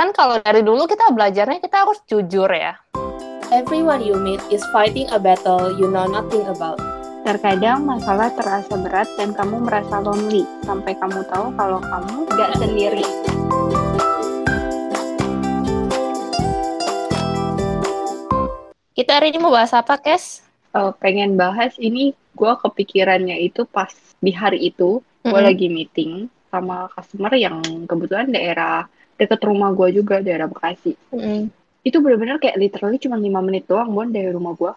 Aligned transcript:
kan 0.00 0.16
kalau 0.16 0.40
dari 0.40 0.64
dulu 0.64 0.88
kita 0.88 1.12
belajarnya 1.12 1.60
kita 1.60 1.84
harus 1.84 2.00
jujur 2.08 2.48
ya. 2.48 2.72
Everyone 3.52 4.00
you 4.00 4.16
meet 4.16 4.40
is 4.48 4.64
fighting 4.72 5.04
a 5.12 5.20
battle 5.20 5.76
you 5.76 5.92
know 5.92 6.08
nothing 6.08 6.40
about. 6.48 6.80
Terkadang 7.28 7.84
masalah 7.84 8.32
terasa 8.32 8.80
berat 8.80 9.04
dan 9.20 9.36
kamu 9.36 9.60
merasa 9.60 10.00
lonely 10.00 10.48
sampai 10.64 10.96
kamu 10.96 11.20
tahu 11.28 11.52
kalau 11.52 11.84
kamu 11.84 12.16
gak 12.32 12.50
sendiri. 12.56 13.04
Kita 18.96 19.20
hari 19.20 19.36
ini 19.36 19.38
mau 19.44 19.52
bahas 19.52 19.76
apa, 19.76 20.00
Kes? 20.00 20.40
Uh, 20.72 20.96
pengen 20.96 21.36
bahas 21.36 21.76
ini 21.76 22.16
gue 22.40 22.52
kepikirannya 22.56 23.36
itu 23.36 23.68
pas 23.68 23.92
di 24.24 24.32
hari 24.32 24.72
itu 24.72 25.04
gue 25.04 25.28
Mm-mm. 25.28 25.44
lagi 25.44 25.68
meeting 25.68 26.32
sama 26.48 26.88
customer 26.96 27.36
yang 27.36 27.60
kebetulan 27.84 28.32
daerah 28.32 28.88
deket 29.20 29.40
rumah 29.44 29.76
gue 29.76 30.00
juga 30.00 30.24
daerah 30.24 30.48
Bekasi. 30.48 30.96
Mm-mm. 31.12 31.52
Itu 31.84 32.00
bener-bener 32.00 32.40
kayak 32.40 32.56
literally 32.56 32.96
cuma 32.96 33.20
lima 33.20 33.44
menit 33.44 33.68
doang 33.68 33.92
bon 33.92 34.08
dari 34.08 34.32
rumah 34.32 34.56
gue. 34.56 34.72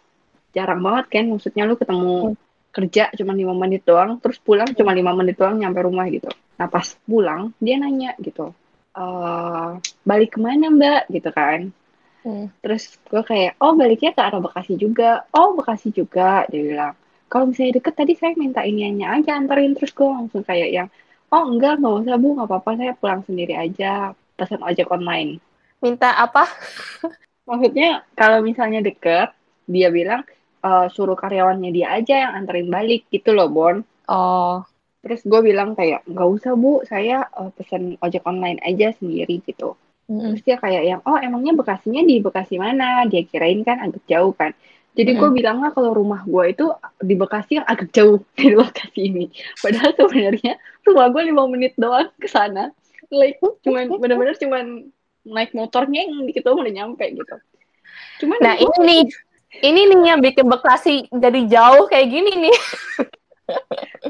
Jarang 0.52 0.84
banget 0.84 1.06
kan, 1.10 1.26
maksudnya 1.32 1.64
lu 1.64 1.80
ketemu 1.80 2.38
kerja 2.74 3.10
cuma 3.18 3.34
lima 3.34 3.54
menit 3.58 3.82
doang, 3.88 4.22
terus 4.22 4.38
pulang 4.38 4.70
cuma 4.76 4.94
lima 4.94 5.16
menit 5.16 5.40
doang 5.40 5.58
nyampe 5.58 5.82
rumah 5.82 6.06
gitu. 6.12 6.30
Nah 6.60 6.68
pas 6.70 6.86
pulang 7.10 7.50
dia 7.58 7.82
nanya 7.82 8.14
gitu, 8.22 8.54
eh 8.94 9.70
balik 10.06 10.38
ke 10.38 10.40
mana 10.42 10.70
mbak 10.70 11.10
gitu 11.10 11.30
kan? 11.34 11.74
Hmm. 12.24 12.48
Terus 12.64 12.98
gue 13.04 13.20
kayak, 13.20 13.60
oh 13.60 13.76
baliknya 13.76 14.16
ke 14.16 14.22
arah 14.24 14.40
Bekasi 14.40 14.80
juga. 14.80 15.28
Oh 15.36 15.60
Bekasi 15.60 15.92
juga, 15.92 16.48
dia 16.48 16.62
bilang. 16.64 16.96
Kalau 17.28 17.52
misalnya 17.52 17.82
deket 17.82 17.94
tadi 18.00 18.14
saya 18.16 18.32
minta 18.40 18.64
iniannya 18.64 19.08
aja 19.10 19.36
anterin. 19.36 19.76
Terus 19.76 19.92
gue 19.92 20.08
langsung 20.08 20.42
kayak 20.46 20.70
yang, 20.72 20.88
oh 21.34 21.44
enggak, 21.50 21.84
nggak 21.84 21.94
usah 22.06 22.16
bu, 22.16 22.28
nggak 22.40 22.48
apa-apa 22.48 22.72
saya 22.80 22.94
pulang 22.96 23.22
sendiri 23.28 23.54
aja. 23.60 24.16
Pesan 24.38 24.62
ojek 24.66 24.88
online. 24.96 25.40
Minta 25.84 26.10
apa? 26.26 26.44
Maksudnya 27.50 28.08
kalau 28.20 28.40
misalnya 28.44 28.80
deket, 28.88 29.30
dia 29.68 29.88
bilang 29.98 30.22
eh, 30.66 30.88
suruh 30.96 31.18
karyawannya 31.20 31.70
dia 31.76 31.88
aja 31.98 32.14
yang 32.30 32.34
anterin 32.40 32.70
balik 32.72 33.02
gitu 33.14 33.30
loh 33.38 33.48
Bon. 33.52 33.76
Oh, 34.08 34.66
Terus 35.04 35.22
gue 35.32 35.40
bilang 35.50 35.70
kayak, 35.80 36.00
nggak 36.08 36.30
usah 36.36 36.54
bu, 36.56 36.72
saya 36.92 37.28
eh, 37.40 37.52
pesan 37.58 38.00
ojek 38.06 38.24
online 38.32 38.60
aja 38.64 38.88
sendiri 39.00 39.44
gitu. 39.44 39.76
Mm-mm. 40.10 40.36
Terus 40.36 40.42
dia 40.48 40.58
kayak 40.64 40.84
yang, 40.90 41.02
oh 41.08 41.18
emangnya 41.20 41.54
Bekasinya 41.60 42.02
di 42.10 42.16
Bekasi 42.24 42.56
mana? 42.66 43.04
Dia 43.12 43.22
kirain 43.28 43.60
kan 43.68 43.78
agak 43.84 44.04
jauh 44.12 44.32
kan. 44.36 44.52
Jadi 44.98 45.12
gue 45.20 45.30
Mm-mm. 45.30 45.38
bilangnya 45.38 45.70
kalau 45.76 45.92
rumah 46.00 46.22
gue 46.24 46.44
itu 46.54 46.66
di 47.04 47.16
Bekasi 47.20 47.52
yang 47.60 47.68
agak 47.68 47.90
jauh 47.98 48.18
dari 48.38 48.56
lokasi 48.56 49.00
ini. 49.12 49.26
Padahal 49.64 49.92
sebenarnya 50.00 50.54
rumah 50.88 51.08
gue 51.14 51.22
lima 51.30 51.44
menit 51.52 51.74
doang 51.76 52.10
ke 52.22 52.28
sana. 52.32 52.72
Like, 53.14 53.38
cuman 53.62 53.94
bener-bener 53.94 54.34
cuman 54.36 54.90
naik 55.24 55.54
motornya 55.54 56.04
yang 56.04 56.26
dikit 56.26 56.44
doang 56.44 56.66
udah 56.66 56.74
nyampe 56.74 57.06
gitu. 57.14 57.36
Cuman 58.20 58.38
Nah 58.42 58.58
gue- 58.58 58.66
ini 58.66 58.82
nih, 58.82 59.02
ini 59.62 59.82
nih 59.86 60.00
yang 60.10 60.20
bikin 60.20 60.50
Bekasi 60.50 61.06
jadi 61.08 61.40
jauh 61.46 61.86
kayak 61.86 62.10
gini 62.10 62.50
nih. 62.50 62.58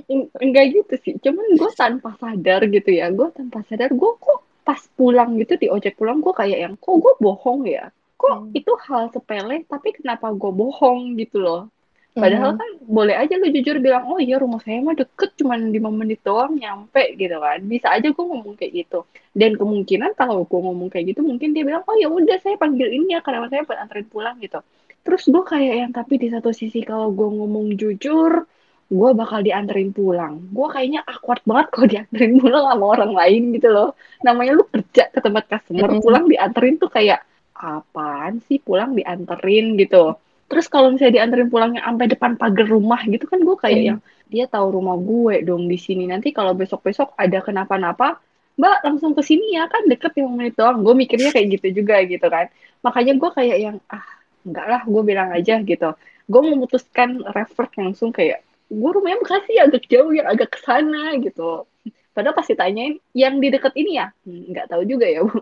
En- 0.07 0.29
enggak 0.37 0.65
gitu 0.71 0.93
sih 1.01 1.13
cuman 1.17 1.57
gue 1.57 1.71
tanpa 1.73 2.13
sadar 2.21 2.69
gitu 2.69 2.93
ya 2.93 3.09
gue 3.09 3.33
tanpa 3.33 3.65
sadar 3.65 3.89
gue 3.89 4.11
kok 4.21 4.39
pas 4.61 4.77
pulang 4.93 5.33
gitu 5.41 5.57
di 5.57 5.67
ojek 5.67 5.97
pulang 5.97 6.21
gue 6.21 6.29
kayak 6.31 6.59
yang 6.61 6.73
kok 6.77 6.95
gue 7.01 7.13
bohong 7.17 7.65
ya 7.65 7.89
kok 8.15 8.29
Hmm. 8.45 8.53
itu 8.53 8.71
hal 8.85 9.09
sepele 9.09 9.65
tapi 9.65 9.89
kenapa 9.91 10.29
gue 10.31 10.51
bohong 10.53 11.17
gitu 11.17 11.41
loh 11.41 11.65
padahal 12.13 12.53
kan 12.53 12.69
boleh 12.85 13.15
aja 13.17 13.33
lu 13.41 13.49
jujur 13.49 13.81
bilang 13.81 14.05
oh 14.05 14.21
iya 14.21 14.37
rumah 14.37 14.61
saya 14.61 14.79
mah 14.85 14.93
deket 14.93 15.33
cuman 15.39 15.73
5 15.73 15.89
menit 15.89 16.19
doang 16.21 16.53
nyampe 16.53 17.17
gitu 17.17 17.41
kan 17.41 17.59
bisa 17.65 17.89
aja 17.89 18.07
gue 18.13 18.25
ngomong 18.25 18.53
kayak 18.53 18.85
gitu 18.85 19.09
dan 19.33 19.57
kemungkinan 19.57 20.13
kalau 20.13 20.45
gue 20.45 20.59
ngomong 20.61 20.93
kayak 20.93 21.13
gitu 21.13 21.25
mungkin 21.25 21.57
dia 21.57 21.65
bilang 21.65 21.81
oh 21.89 21.95
ya 21.97 22.07
udah 22.07 22.37
saya 22.37 22.55
panggil 22.61 22.85
ini 22.85 23.17
ya 23.17 23.25
karena 23.25 23.49
saya 23.49 23.65
buat 23.65 23.81
anterin 23.81 24.05
pulang 24.05 24.37
gitu 24.37 24.61
terus 25.03 25.25
gue 25.25 25.43
kayak 25.43 25.75
yang 25.83 25.91
tapi 25.91 26.21
di 26.21 26.29
satu 26.29 26.53
sisi 26.53 26.85
kalau 26.85 27.09
gue 27.11 27.27
ngomong 27.27 27.73
jujur 27.75 28.45
gue 28.93 29.09
bakal 29.17 29.39
dianterin 29.41 29.89
pulang. 29.89 30.33
Gue 30.53 30.67
kayaknya 30.69 31.01
awkward 31.09 31.41
banget 31.49 31.67
kalau 31.73 31.87
dianterin 31.89 32.33
pulang 32.41 32.63
sama 32.69 32.85
orang 32.85 33.11
lain 33.17 33.43
gitu 33.57 33.69
loh. 33.73 33.89
Namanya 34.21 34.51
lu 34.53 34.63
kerja 34.69 35.09
ke 35.09 35.19
tempat 35.23 35.43
customer, 35.49 35.89
Mm-mm. 35.89 36.03
pulang 36.03 36.25
dianterin 36.29 36.75
tuh 36.77 36.91
kayak 36.93 37.25
apaan 37.57 38.43
sih 38.45 38.61
pulang 38.61 38.93
dianterin 38.93 39.79
gitu. 39.81 40.13
Terus 40.53 40.69
kalau 40.69 40.93
misalnya 40.93 41.17
dianterin 41.17 41.49
pulangnya 41.49 41.81
sampai 41.81 42.05
depan 42.13 42.37
pagar 42.37 42.69
rumah 42.69 43.01
gitu 43.09 43.25
kan 43.25 43.41
gue 43.41 43.57
kayak 43.57 43.79
Mm. 43.81 43.87
yang 43.89 43.99
dia 44.29 44.45
tahu 44.45 44.77
rumah 44.77 44.93
gue 45.01 45.41
dong 45.41 45.65
di 45.65 45.81
sini. 45.81 46.05
Nanti 46.05 46.29
kalau 46.29 46.53
besok-besok 46.53 47.17
ada 47.17 47.41
kenapa-napa, 47.41 48.21
Mbak 48.53 48.77
langsung 48.85 49.17
ke 49.17 49.25
sini 49.25 49.57
ya 49.57 49.65
kan 49.65 49.89
deket 49.89 50.13
5 50.13 50.29
menit 50.29 50.53
doang. 50.53 50.85
Gue 50.85 50.93
mikirnya 50.93 51.33
kayak 51.33 51.57
gitu 51.57 51.81
juga 51.81 52.05
gitu 52.05 52.27
kan. 52.29 52.53
Makanya 52.85 53.17
gue 53.17 53.29
kayak 53.33 53.57
yang 53.57 53.77
ah 53.89 54.05
enggak 54.45 54.65
lah 54.69 54.81
gue 54.85 55.01
bilang 55.01 55.33
aja 55.33 55.57
gitu. 55.65 55.89
Gue 56.29 56.41
memutuskan 56.45 57.25
revert 57.33 57.73
langsung 57.81 58.13
kayak 58.13 58.45
gue 58.69 58.89
rumahnya 58.93 59.17
Bekasi 59.25 59.57
agak 59.57 59.89
jauh 59.89 60.13
yang 60.13 60.29
agak 60.29 60.53
ke 60.53 60.59
sana 60.61 61.17
gitu. 61.17 61.65
Padahal 62.13 62.37
pasti 62.37 62.53
tanyain 62.53 63.01
yang 63.17 63.41
di 63.41 63.49
dekat 63.49 63.73
ini 63.73 63.97
ya, 63.97 64.13
Hmm, 64.21 64.53
nggak 64.53 64.69
tahu 64.69 64.85
juga 64.85 65.09
ya 65.09 65.25
bu. 65.25 65.33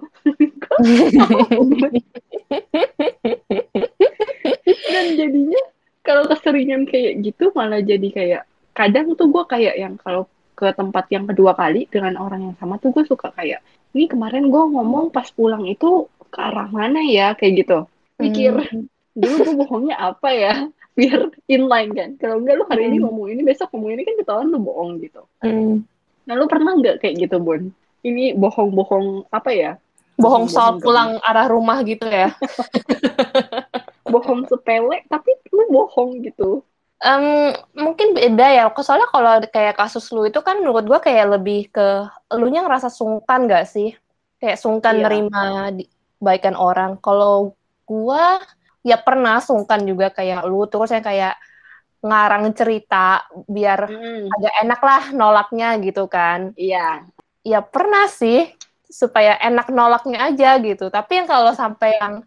Dan 4.87 5.05
jadinya 5.15 5.61
kalau 6.01 6.25
keseringan 6.25 6.89
kayak 6.89 7.21
gitu 7.21 7.53
malah 7.53 7.79
jadi 7.79 8.07
kayak 8.09 8.41
kadang 8.73 9.13
tuh 9.13 9.27
gue 9.29 9.43
kayak 9.45 9.75
yang 9.77 9.95
kalau 9.99 10.25
ke 10.55 10.69
tempat 10.73 11.05
yang 11.09 11.25
kedua 11.25 11.53
kali 11.53 11.89
dengan 11.89 12.17
orang 12.17 12.41
yang 12.51 12.55
sama 12.57 12.77
tuh 12.77 12.93
gue 12.93 13.03
suka 13.05 13.33
kayak 13.33 13.61
ini 13.91 14.05
kemarin 14.07 14.47
gue 14.47 14.63
ngomong 14.71 15.09
pas 15.09 15.25
pulang 15.29 15.65
itu 15.65 16.07
ke 16.31 16.39
arah 16.39 16.69
mana 16.69 17.01
ya 17.03 17.33
kayak 17.35 17.65
gitu. 17.65 17.79
Mikir 18.17 18.53
Hmm. 18.55 18.87
dulu 19.11 19.35
gue 19.43 19.55
bohongnya 19.65 19.95
apa 19.99 20.29
ya 20.31 20.53
biar 20.97 21.27
inline 21.45 21.91
kan. 21.91 22.09
Kalau 22.15 22.39
enggak 22.39 22.55
lu 22.61 22.65
hari 22.69 22.87
ini 22.87 22.97
Hmm. 23.01 23.11
ngomong 23.11 23.27
ini 23.33 23.41
besok 23.43 23.69
ngomong 23.75 23.91
ini 23.95 24.01
kan 24.07 24.15
ketahuan 24.21 24.47
lu 24.49 24.59
bohong 24.63 25.01
gitu. 25.03 25.21
Hmm. 25.43 25.83
Nah, 26.21 26.33
lu 26.37 26.45
pernah 26.45 26.77
nggak 26.77 27.01
kayak 27.01 27.27
gitu, 27.27 27.41
Bon? 27.41 27.59
Ini 28.05 28.37
bohong-bohong 28.37 29.25
apa 29.33 29.49
ya? 29.51 29.71
Bohong 30.15 30.45
soal 30.45 30.77
Bohong 30.77 30.85
pulang 30.85 31.11
arah 31.25 31.49
rumah 31.49 31.81
gitu 31.81 32.05
ya. 32.05 32.29
Bohong 34.11 34.41
sepele, 34.47 34.97
tapi 35.07 35.31
lu 35.49 35.63
bohong 35.71 36.21
gitu. 36.21 36.61
Em, 37.01 37.55
mungkin 37.73 38.13
beda 38.13 38.47
ya. 38.53 38.63
Soalnya 38.77 39.09
kalau 39.09 39.41
kayak 39.49 39.73
kasus 39.73 40.05
lu 40.13 40.29
itu 40.29 40.37
kan 40.45 40.61
menurut 40.61 40.85
gua 40.85 40.99
kayak 41.01 41.39
lebih 41.39 41.73
ke 41.73 42.05
elunya 42.29 42.61
ngerasa 42.61 42.93
sungkan 42.93 43.49
gak 43.49 43.65
sih? 43.65 43.97
Kayak 44.37 44.61
sungkan 44.61 45.01
Iya. 45.01 45.03
nerima 45.09 45.43
di- 45.73 45.89
baikan 46.21 46.53
orang. 46.53 47.01
Kalau 47.01 47.57
gua 47.89 48.37
ya 48.85 49.01
pernah 49.01 49.41
sungkan 49.41 49.81
juga 49.81 50.13
kayak 50.13 50.45
lu 50.45 50.69
terus 50.69 50.93
yang 50.93 51.01
kayak 51.01 51.35
ngarang 52.01 52.49
cerita 52.57 53.25
biar 53.45 53.85
agak 54.37 54.53
enak 54.65 54.81
lah 54.81 55.03
nolaknya 55.13 55.77
gitu 55.81 56.05
kan. 56.09 56.53
Iya. 56.57 57.05
Ya 57.41 57.65
pernah 57.65 58.05
sih 58.09 58.49
supaya 58.85 59.37
enak 59.41 59.73
nolaknya 59.73 60.29
aja 60.29 60.57
gitu. 60.61 60.89
Tapi 60.89 61.21
yang 61.21 61.27
kalau 61.29 61.53
sampai 61.53 61.97
yang 61.97 62.25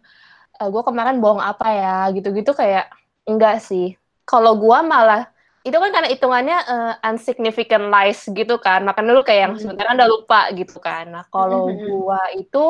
gue 0.59 0.83
kemarin 0.85 1.19
bohong 1.19 1.43
apa 1.43 1.67
ya 1.71 1.95
gitu-gitu 2.15 2.51
kayak 2.55 2.87
enggak 3.27 3.59
sih. 3.61 3.97
Kalau 4.25 4.57
gua 4.57 4.81
malah 4.81 5.29
itu 5.65 5.73
kan 5.73 5.89
karena 5.89 6.09
hitungannya 6.13 6.57
eh, 6.65 6.93
unsignificant 7.09 7.89
lies 7.89 8.21
gitu 8.29 8.57
kan. 8.61 8.85
Makanya 8.85 9.11
lu 9.17 9.21
kayak 9.25 9.41
yang 9.49 9.53
Mhm. 9.57 9.61
sebenarnya 9.61 9.93
udah 10.01 10.09
lupa 10.09 10.41
gitu 10.53 10.77
kan. 10.77 11.05
Nah, 11.09 11.23
kalau 11.29 11.73
Mhm. 11.73 11.85
gua 11.89 12.21
itu 12.37 12.65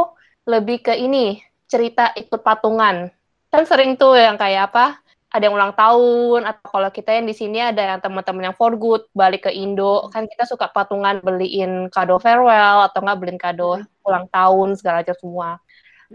lebih 0.48 0.78
ke 0.84 0.94
ini 0.96 1.40
cerita 1.68 2.12
ikut 2.16 2.40
patungan. 2.40 3.12
Kan 3.52 3.64
sering 3.68 3.96
tuh 4.00 4.16
yang 4.16 4.36
kayak 4.40 4.72
apa? 4.72 5.00
Ada 5.36 5.52
yang 5.52 5.56
ulang 5.60 5.76
tahun 5.76 6.48
atau 6.48 6.64
kalau 6.80 6.90
kita 6.96 7.12
yang 7.12 7.28
di 7.28 7.36
sini 7.36 7.60
ada 7.60 7.84
yang 7.84 8.00
teman-teman 8.00 8.52
yang 8.52 8.56
for 8.56 8.72
good 8.80 9.04
balik 9.12 9.44
ke 9.44 9.52
Indo 9.52 10.08
kan 10.08 10.24
kita 10.32 10.48
suka 10.48 10.72
patungan 10.72 11.20
beliin 11.20 11.92
kado 11.92 12.16
farewell 12.24 12.88
atau 12.88 13.04
nggak 13.04 13.20
beliin 13.20 13.40
kado 13.42 13.84
ulang 14.08 14.32
tahun 14.32 14.80
segala 14.80 15.04
macam 15.04 15.18
semua. 15.20 15.50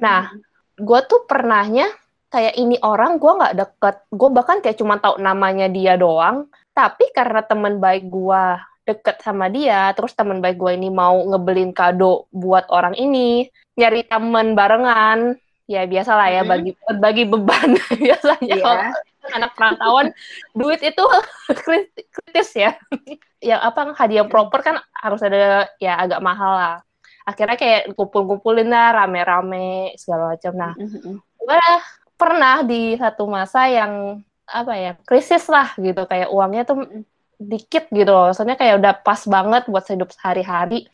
Nah, 0.01 0.33
gue 0.81 1.01
tuh 1.07 1.29
pernahnya 1.29 1.87
kayak 2.31 2.55
ini 2.57 2.77
orang 2.81 3.19
gue 3.19 3.33
nggak 3.37 3.55
deket, 3.59 3.97
gue 4.11 4.29
bahkan 4.31 4.59
kayak 4.63 4.79
cuma 4.79 4.97
tahu 5.03 5.19
namanya 5.19 5.67
dia 5.67 5.95
doang. 6.01 6.47
Tapi 6.73 7.11
karena 7.13 7.43
teman 7.45 7.83
baik 7.83 8.07
gue 8.09 8.43
deket 8.87 9.21
sama 9.23 9.47
dia, 9.51 9.93
terus 9.95 10.15
teman 10.17 10.41
baik 10.41 10.57
gue 10.57 10.73
ini 10.75 10.89
mau 10.91 11.15
ngebelin 11.27 11.71
kado 11.71 12.27
buat 12.33 12.67
orang 12.71 12.95
ini, 12.97 13.47
nyari 13.79 14.07
temen 14.07 14.55
barengan, 14.55 15.37
ya 15.71 15.87
biasa 15.87 16.11
lah 16.19 16.29
ya 16.31 16.43
Mhm. 16.43 16.51
bagi 16.51 16.71
berbagi 16.83 17.25
beban 17.31 17.71
biasanya 18.03 18.57
kalau 18.59 18.83
anak 19.31 19.51
perantauan 19.55 20.07
duit 20.59 20.83
itu 20.83 21.05
kritis, 21.63 22.07
kritis 22.11 22.51
ya. 22.59 22.75
yang 23.41 23.63
apa 23.63 23.95
hadiah 23.95 24.27
proper 24.27 24.61
kan 24.61 24.77
harus 24.99 25.23
ada 25.23 25.71
ya 25.79 25.95
agak 25.97 26.19
mahal 26.21 26.53
lah. 26.59 26.77
Akhirnya 27.31 27.57
kayak 27.57 27.95
kumpul-kumpulin 27.95 28.67
lah 28.67 29.05
rame-rame 29.05 29.95
segala 29.95 30.35
macam. 30.35 30.53
Nah, 30.59 30.73
Mhm. 30.75 31.17
gue 31.19 31.65
pernah 32.19 32.61
di 32.67 32.99
satu 32.99 33.25
masa 33.31 33.71
yang 33.71 34.21
apa 34.51 34.75
ya 34.75 34.93
krisis 35.07 35.47
lah 35.47 35.73
gitu 35.79 36.03
kayak 36.11 36.29
uangnya 36.35 36.67
tuh 36.67 36.85
dikit 37.41 37.89
gitu 37.89 38.11
loh. 38.11 38.29
Maksudnya 38.35 38.59
kayak 38.59 38.83
udah 38.83 38.95
pas 39.01 39.23
banget 39.25 39.63
buat 39.71 39.87
hidup 39.89 40.11
sehari-hari. 40.13 40.91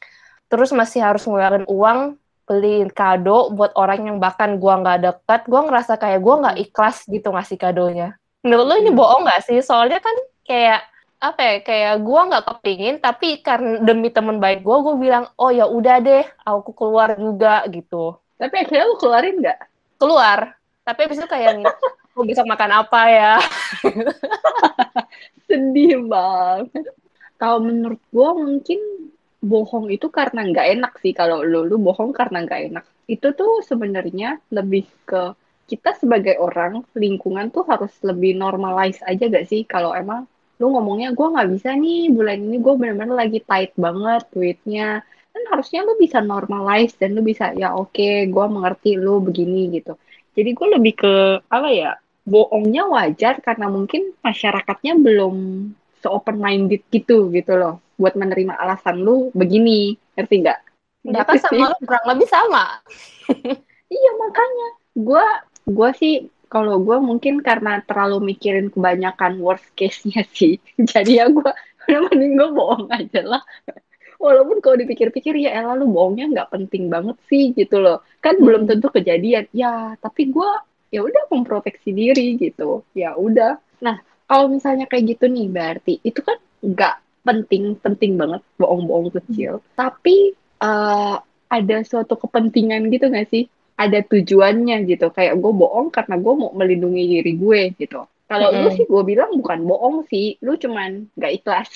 Terus 0.46 0.70
masih 0.70 1.02
harus 1.02 1.26
ngeluarin 1.26 1.66
uang 1.66 2.14
beliin 2.46 2.86
kado 2.94 3.50
buat 3.50 3.74
orang 3.74 4.06
yang 4.06 4.16
bahkan 4.22 4.62
gua 4.62 4.78
nggak 4.78 4.98
deket, 5.02 5.40
gua 5.50 5.66
ngerasa 5.66 5.98
kayak 5.98 6.22
gua 6.22 6.34
nggak 6.46 6.56
ikhlas 6.62 7.02
gitu 7.10 7.34
ngasih 7.34 7.58
kadonya. 7.58 8.14
Menurut 8.46 8.66
lo 8.70 8.74
ini 8.78 8.94
bohong 8.94 9.26
nggak 9.26 9.42
sih? 9.42 9.58
Soalnya 9.58 9.98
kan 9.98 10.14
kayak 10.46 10.86
apa 11.20 11.40
ya? 11.40 11.54
Kayak 11.64 11.94
gua 12.04 12.20
nggak 12.28 12.46
kepingin, 12.46 12.96
tapi 13.00 13.40
karena 13.40 13.80
demi 13.82 14.08
temen 14.12 14.36
baik 14.38 14.60
gua, 14.62 14.84
gua 14.84 14.94
bilang, 14.96 15.24
oh 15.40 15.50
ya 15.50 15.66
udah 15.66 15.96
deh, 16.00 16.24
aku 16.44 16.70
keluar 16.76 17.16
juga 17.16 17.64
gitu. 17.72 18.16
Tapi 18.36 18.54
akhirnya 18.62 18.84
lu 18.88 18.96
keluarin 19.00 19.36
nggak? 19.40 19.60
Keluar, 19.96 20.56
tapi 20.84 21.00
abis 21.08 21.18
itu 21.24 21.28
kayak 21.28 21.64
gue 22.16 22.24
bisa 22.24 22.44
makan 22.44 22.84
apa 22.84 23.00
ya? 23.08 23.32
Sedih 25.48 26.04
banget. 26.04 26.92
Kalau 27.40 27.58
menurut 27.64 28.00
gua 28.12 28.36
mungkin 28.36 28.80
bohong 29.40 29.92
itu 29.92 30.08
karena 30.08 30.44
nggak 30.48 30.66
enak 30.78 30.92
sih 31.00 31.12
kalau 31.12 31.44
lu 31.44 31.64
lu 31.68 31.76
bohong 31.80 32.12
karena 32.12 32.44
nggak 32.44 32.60
enak. 32.72 32.84
Itu 33.08 33.32
tuh 33.32 33.64
sebenarnya 33.64 34.40
lebih 34.52 34.84
ke 35.08 35.32
kita 35.66 35.98
sebagai 35.98 36.38
orang 36.38 36.86
lingkungan 36.94 37.50
tuh 37.50 37.66
harus 37.66 37.90
lebih 38.06 38.38
normalize 38.38 39.02
aja 39.02 39.26
gak 39.26 39.50
sih 39.50 39.66
kalau 39.66 39.90
emang 39.90 40.30
lu 40.56 40.72
ngomongnya 40.72 41.12
gua 41.12 41.36
nggak 41.36 41.48
bisa 41.52 41.76
nih 41.76 42.08
bulan 42.08 42.38
ini 42.40 42.56
gue 42.60 42.74
bener-bener 42.80 43.16
lagi 43.16 43.38
tight 43.44 43.72
banget 43.76 44.22
duitnya. 44.32 45.04
Kan 45.32 45.42
harusnya 45.52 45.84
lu 45.84 46.00
bisa 46.00 46.18
normalize 46.24 46.96
dan 46.96 47.12
lu 47.12 47.20
bisa 47.20 47.52
ya 47.52 47.76
oke 47.76 48.28
gua 48.32 48.48
mengerti 48.48 48.96
lu 48.96 49.20
begini 49.20 49.76
gitu. 49.76 50.00
Jadi 50.36 50.50
gue 50.52 50.68
lebih 50.76 50.94
ke 51.00 51.14
apa 51.48 51.68
ya 51.72 51.96
bohongnya 52.26 52.84
wajar 52.90 53.40
karena 53.40 53.72
mungkin 53.72 54.12
masyarakatnya 54.20 54.98
belum 55.00 55.36
se-open 56.04 56.36
minded 56.36 56.84
gitu 56.92 57.32
gitu 57.32 57.56
loh 57.56 57.80
buat 57.96 58.12
menerima 58.16 58.56
alasan 58.60 59.00
lu 59.00 59.32
begini. 59.32 59.96
Ngerti 60.16 60.34
nggak? 60.44 60.60
Gitu 61.06 61.36
sama 61.40 61.70
lo 61.72 61.76
kurang 61.84 62.06
lebih 62.12 62.28
sama. 62.28 62.64
Iya 63.86 64.10
makanya. 64.18 64.68
Gue 64.98 65.26
gue 65.66 65.90
sih 65.98 66.14
kalau 66.46 66.78
gue 66.82 66.98
mungkin 67.02 67.42
karena 67.42 67.82
terlalu 67.82 68.34
mikirin 68.34 68.70
kebanyakan 68.70 69.42
worst 69.42 69.66
case-nya 69.74 70.22
sih. 70.30 70.62
Jadi 70.92 71.18
ya 71.18 71.26
gue 71.30 71.50
udah 71.86 72.00
mending 72.10 72.32
gue 72.38 72.48
bohong 72.54 72.86
aja 72.90 73.20
lah. 73.22 73.42
Walaupun 74.16 74.64
kalau 74.64 74.80
dipikir-pikir 74.80 75.36
ya 75.36 75.60
elah 75.60 75.76
lu 75.76 75.92
bohongnya 75.92 76.32
nggak 76.32 76.50
penting 76.54 76.88
banget 76.88 77.16
sih 77.28 77.52
gitu 77.52 77.82
loh. 77.82 78.00
Kan 78.24 78.40
belum 78.40 78.64
tentu 78.64 78.88
kejadian. 78.88 79.50
Ya 79.52 79.98
tapi 80.00 80.32
gue 80.32 80.50
ya 80.94 81.04
udah 81.04 81.28
memproteksi 81.28 81.92
diri 81.92 82.38
gitu. 82.40 82.86
Ya 82.96 83.12
udah. 83.18 83.60
Nah 83.82 84.00
kalau 84.26 84.48
misalnya 84.48 84.88
kayak 84.88 85.18
gitu 85.18 85.28
nih 85.28 85.46
berarti 85.50 86.00
itu 86.00 86.20
kan 86.24 86.38
nggak 86.64 86.94
penting 87.26 87.74
penting 87.82 88.16
banget 88.16 88.40
bohong-bohong 88.56 89.12
kecil. 89.12 89.60
Tapi 89.76 90.32
eh, 90.62 91.16
ada 91.46 91.76
suatu 91.86 92.18
kepentingan 92.18 92.90
gitu 92.90 93.06
nggak 93.06 93.28
sih 93.30 93.46
ada 93.76 94.00
tujuannya 94.04 94.88
gitu. 94.88 95.12
Kayak 95.12 95.40
gue 95.40 95.52
bohong 95.52 95.92
karena 95.92 96.16
gue 96.16 96.34
mau 96.34 96.50
melindungi 96.56 97.20
diri 97.20 97.32
gue 97.36 97.60
gitu. 97.76 98.08
Kalau 98.26 98.50
lu 98.50 98.68
Mm-mm. 98.68 98.74
sih 98.74 98.86
gue 98.88 99.02
bilang 99.06 99.30
bukan 99.38 99.60
bohong 99.64 99.96
sih. 100.10 100.36
Lu 100.42 100.58
cuman 100.58 101.06
nggak 101.14 101.32
ikhlas. 101.42 101.70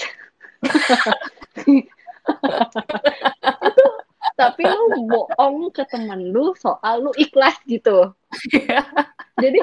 Itu 0.61 1.87
tapi 4.41 4.63
lu 4.65 5.09
bohong 5.09 5.73
ke 5.73 5.85
temen 5.89 6.33
lu 6.33 6.57
soal 6.57 7.05
lu 7.05 7.13
ikhlas 7.17 7.57
gitu. 7.69 8.13
Jadi 9.37 9.61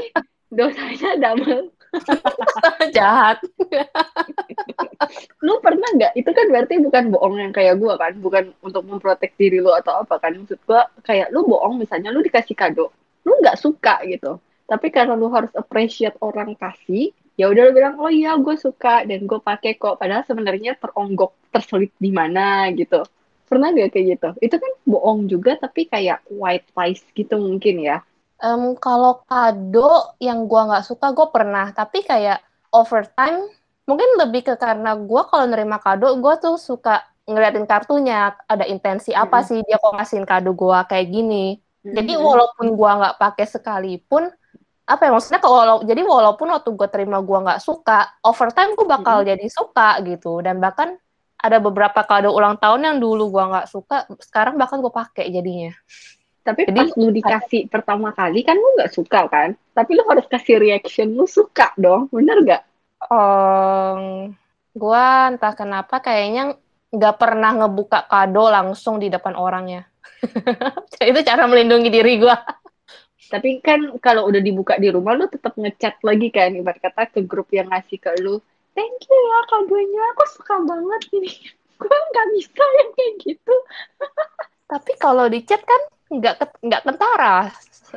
dosanya 0.54 1.18
double 1.19 1.74
Jahat. 2.98 3.38
lu 5.45 5.54
pernah 5.63 5.89
nggak? 5.95 6.13
Itu 6.18 6.30
kan 6.34 6.45
berarti 6.51 6.81
bukan 6.84 7.04
bohong 7.13 7.36
yang 7.39 7.54
kayak 7.54 7.80
gue 7.80 7.94
kan? 7.95 8.13
Bukan 8.19 8.44
untuk 8.63 8.84
memprotek 8.86 9.34
diri 9.39 9.63
lu 9.63 9.72
atau 9.72 10.04
apa 10.04 10.19
kan? 10.19 10.36
Maksud 10.36 10.60
gue 10.63 10.81
kayak 11.04 11.31
lu 11.31 11.48
bohong 11.48 11.80
misalnya 11.80 12.12
lu 12.12 12.19
dikasih 12.24 12.56
kado 12.57 12.92
lu 13.28 13.34
nggak 13.44 13.60
suka 13.60 14.04
gitu. 14.07 14.39
Tapi 14.68 14.88
karena 14.92 15.16
lu 15.16 15.28
harus 15.31 15.51
appreciate 15.56 16.16
orang 16.24 16.56
kasih 16.56 17.12
ya 17.38 17.51
udah 17.51 17.69
lu 17.69 17.72
bilang 17.75 17.95
oh 18.01 18.10
iya 18.10 18.33
gue 18.40 18.56
suka 18.57 19.04
dan 19.04 19.28
gue 19.28 19.40
pakai 19.40 19.75
kok. 19.75 20.00
Padahal 20.00 20.24
sebenarnya 20.24 20.80
teronggok 20.80 21.36
terselip 21.51 21.92
di 22.00 22.12
mana 22.12 22.72
gitu. 22.72 23.04
Pernah 23.48 23.72
gak 23.72 23.95
kayak 23.95 24.06
gitu? 24.19 24.30
Itu 24.44 24.56
kan 24.60 24.72
bohong 24.83 25.31
juga 25.31 25.56
tapi 25.56 25.88
kayak 25.88 26.28
white 26.28 26.68
lies 26.75 27.04
gitu 27.16 27.40
mungkin 27.40 27.80
ya 27.80 28.04
Em, 28.38 28.78
kalau 28.78 29.25
kado 29.25 30.13
yang 30.22 30.45
gua 30.45 30.62
nggak 30.69 30.86
suka, 30.86 31.10
gue 31.18 31.28
pernah. 31.34 31.74
Tapi 31.74 32.06
kayak 32.06 32.38
overtime, 32.69 33.50
mungkin 33.89 34.10
lebih 34.22 34.42
ke 34.48 34.54
karena 34.62 34.94
gua 34.94 35.25
kalau 35.25 35.45
nerima 35.50 35.81
kado, 35.81 36.13
gua 36.22 36.38
tuh 36.38 36.56
suka 36.62 37.01
ngeliatin 37.25 37.66
kartunya. 37.66 38.38
Ada 38.45 38.66
intensi 38.69 39.10
apa 39.16 39.42
Mm-mm. 39.42 39.48
sih 39.50 39.60
dia 39.66 39.78
kok 39.81 39.94
ngasihin 39.98 40.25
kado 40.30 40.54
gua 40.54 40.86
kayak 40.86 41.07
gini. 41.10 41.57
Jadi 41.81 42.13
Mm-mm. 42.13 42.28
walaupun 42.30 42.68
gua 42.78 42.92
nggak 43.00 43.16
pakai 43.18 43.45
sekalipun, 43.50 44.30
apa 44.88 45.01
ya 45.04 45.12
maksudnya 45.12 45.42
kalau 45.44 45.83
jadi 45.83 46.01
walaupun 46.06 46.48
waktu 46.54 46.69
gue 46.78 46.88
terima 46.94 47.18
gua 47.19 47.40
nggak 47.44 47.62
suka, 47.63 48.22
overtime 48.24 48.72
gue 48.78 48.88
bakal 48.88 49.25
jadi 49.25 49.45
suka 49.51 50.00
gitu. 50.06 50.40
Dan 50.45 50.62
bahkan 50.63 50.95
ada 51.38 51.57
beberapa 51.62 52.01
kado 52.06 52.33
ulang 52.33 52.57
tahun 52.62 52.81
yang 52.88 52.98
dulu 53.01 53.30
gua 53.33 53.44
nggak 53.51 53.68
suka, 53.74 54.06
sekarang 54.22 54.56
bahkan 54.62 54.78
gue 54.80 54.94
pakai 54.94 55.25
jadinya. 55.33 55.74
Tapi 56.48 56.64
Jadi- 56.64 56.80
pas 56.80 56.90
lu 56.96 57.12
dikasih 57.12 57.62
pertama 57.68 58.16
kali 58.16 58.40
kan 58.48 58.56
lu 58.56 58.80
nggak 58.80 58.96
suka 58.96 59.28
kan? 59.28 59.52
Tapi 59.76 59.92
lu 60.00 60.08
harus 60.08 60.24
kasih 60.32 60.64
reaction 60.64 61.12
lu 61.12 61.28
suka 61.28 61.76
dong, 61.76 62.08
bener 62.08 62.40
gak? 62.48 62.64
Em, 63.12 64.32
gua 64.72 65.28
entah 65.28 65.52
kenapa 65.52 66.00
kayaknya 66.00 66.56
nggak 66.88 67.16
pernah 67.20 67.52
ngebuka 67.52 68.08
kado 68.08 68.48
langsung 68.48 68.96
di 68.96 69.12
depan 69.12 69.36
orangnya. 69.36 69.84
Itu 71.04 71.20
cara 71.28 71.44
melindungi 71.52 71.92
diri 71.92 72.16
gua. 72.16 72.40
Tapi 73.28 73.60
kan 73.60 74.00
kalau 74.00 74.32
udah 74.32 74.40
dibuka 74.40 74.80
di 74.80 74.88
rumah 74.88 75.12
lu 75.20 75.28
tetap 75.28 75.52
ngechat 75.60 76.00
lagi 76.00 76.32
kan, 76.32 76.56
ibarat 76.56 76.80
kata 76.80 77.12
ke 77.12 77.28
grup 77.28 77.52
yang 77.52 77.68
ngasih 77.68 78.00
ke 78.00 78.16
lu, 78.24 78.40
thank 78.72 79.04
you 79.04 79.20
ya 79.20 79.40
kadonya, 79.52 80.04
aku 80.16 80.24
suka 80.32 80.56
banget 80.64 81.02
ini. 81.12 81.32
Gue 81.84 81.92
nggak 81.92 82.28
bisa 82.40 82.64
yang 82.64 82.90
kayak 82.96 83.14
gitu. 83.20 83.56
Tapi 84.72 84.92
kalau 84.96 85.28
di 85.28 85.44
chat 85.44 85.60
kan 85.62 85.82
nggak 86.07 86.36
nggak 86.63 86.81
kentara 86.88 87.51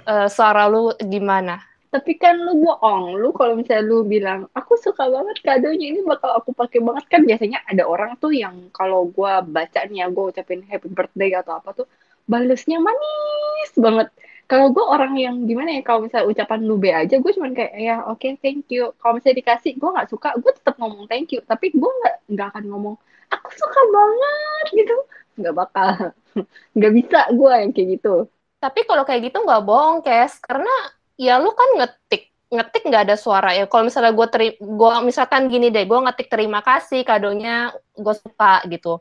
eh, 0.07 0.29
suara 0.31 0.67
lu 0.67 0.95
gimana. 0.99 1.63
Tapi 1.91 2.15
kan 2.23 2.39
lu 2.39 2.55
bohong, 2.63 3.19
lu 3.19 3.35
kalau 3.35 3.59
misalnya 3.59 3.83
lu 3.83 4.07
bilang, 4.07 4.47
aku 4.55 4.79
suka 4.79 5.11
banget 5.11 5.43
kadonya, 5.43 5.91
ini 5.91 6.07
bakal 6.07 6.39
aku 6.39 6.55
pakai 6.55 6.79
banget. 6.79 7.05
Kan 7.11 7.27
biasanya 7.27 7.67
ada 7.67 7.83
orang 7.83 8.15
tuh 8.23 8.31
yang 8.31 8.71
kalau 8.71 9.11
gua 9.11 9.43
baca 9.43 9.83
nih 9.91 10.03
ya, 10.03 10.07
gua 10.07 10.31
ucapin 10.31 10.63
happy 10.63 10.87
birthday 10.87 11.35
atau 11.35 11.59
apa 11.59 11.75
tuh, 11.75 11.87
balesnya 12.31 12.79
manis 12.79 13.75
banget. 13.75 14.07
Kalau 14.51 14.75
gue 14.75 14.83
orang 14.83 15.15
yang 15.15 15.47
gimana 15.47 15.79
ya, 15.79 15.83
kalau 15.87 16.07
misalnya 16.07 16.27
ucapan 16.27 16.61
lu 16.67 16.75
be 16.75 16.91
aja, 16.91 17.23
gue 17.23 17.33
cuman 17.39 17.55
kayak, 17.55 17.71
ya 17.79 18.03
oke 18.11 18.27
thank 18.43 18.67
you. 18.75 18.91
Kalau 18.99 19.15
misalnya 19.19 19.39
dikasih, 19.47 19.79
gue 19.79 19.91
nggak 19.95 20.11
suka, 20.11 20.35
gue 20.43 20.53
tetap 20.59 20.75
ngomong 20.83 21.07
thank 21.07 21.31
you. 21.31 21.39
Tapi 21.47 21.71
gue 21.71 21.87
nggak 22.03 22.17
nggak 22.35 22.47
akan 22.55 22.65
ngomong, 22.67 22.95
aku 23.31 23.49
suka 23.55 23.81
banget 23.95 24.67
gitu. 24.75 24.97
Nggak 25.41 25.57
bakal. 25.57 26.13
Nggak 26.77 26.93
bisa 26.93 27.21
gue 27.33 27.53
yang 27.57 27.73
kayak 27.73 27.89
gitu. 27.99 28.15
Tapi 28.61 28.81
kalau 28.85 29.09
kayak 29.09 29.33
gitu 29.33 29.41
nggak 29.41 29.65
bohong, 29.65 30.05
Kes, 30.05 30.37
karena 30.45 30.69
ya 31.17 31.41
lu 31.41 31.49
kan 31.57 31.81
ngetik 31.81 32.29
ngetik 32.51 32.83
nggak 32.85 33.03
ada 33.09 33.17
suara 33.17 33.57
ya. 33.57 33.65
Kalau 33.65 33.89
misalnya 33.89 34.13
gue 34.13 34.27
teri 34.29 34.49
gua 34.61 35.01
misalkan 35.01 35.49
gini 35.49 35.73
deh, 35.73 35.89
gue 35.89 35.97
ngetik 35.97 36.29
terima 36.29 36.61
kasih 36.61 37.01
kadonya 37.07 37.73
gue 37.97 38.15
suka 38.15 38.61
gitu. 38.69 39.01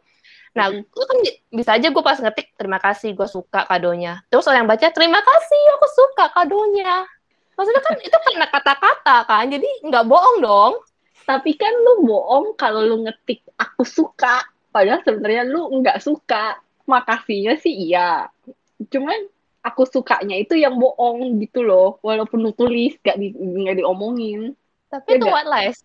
Nah, 0.56 0.72
Mm. 0.74 0.82
lu 0.82 1.04
kan 1.06 1.18
bi- 1.22 1.40
bisa 1.54 1.78
aja 1.78 1.88
gue 1.94 2.04
pas 2.04 2.18
ngetik 2.18 2.58
terima 2.58 2.80
kasih 2.82 3.14
gue 3.14 3.28
suka 3.30 3.68
kadonya. 3.70 4.24
Terus 4.32 4.48
orang 4.50 4.66
yang 4.66 4.70
baca 4.72 4.88
terima 4.90 5.22
kasih 5.22 5.62
aku 5.78 5.88
suka 5.94 6.26
kadonya. 6.34 7.06
Maksudnya 7.54 7.84
kan 7.84 7.96
itu 8.00 8.18
karena 8.24 8.46
kata-kata 8.48 9.18
kan, 9.28 9.46
jadi 9.52 9.68
nggak 9.84 10.06
bohong 10.08 10.38
dong. 10.40 10.74
Tapi 11.28 11.54
kan 11.60 11.74
lu 11.76 12.08
bohong 12.08 12.58
kalau 12.58 12.82
lu 12.82 13.06
ngetik 13.06 13.44
aku 13.60 13.84
suka, 13.86 14.42
padahal 14.70 15.02
sebenarnya 15.06 15.44
lu 15.46 15.70
nggak 15.82 16.00
suka. 16.02 16.58
Makasihnya 16.90 17.62
sih 17.62 17.70
iya. 17.94 18.34
Cuman 18.90 19.30
aku 19.62 19.86
sukanya 19.86 20.34
itu 20.34 20.58
yang 20.58 20.74
bohong 20.80 21.38
gitu 21.38 21.62
loh. 21.62 22.02
Walaupun 22.02 22.42
lu 22.42 22.50
tulis 22.56 22.98
gak, 23.06 23.22
di, 23.22 23.30
nggak 23.36 23.78
diomongin. 23.84 24.58
Tapi 24.90 25.06
Ya 25.06 25.16
itu 25.22 25.26
nggak? 25.30 25.36
white 25.38 25.50
lies. 25.54 25.78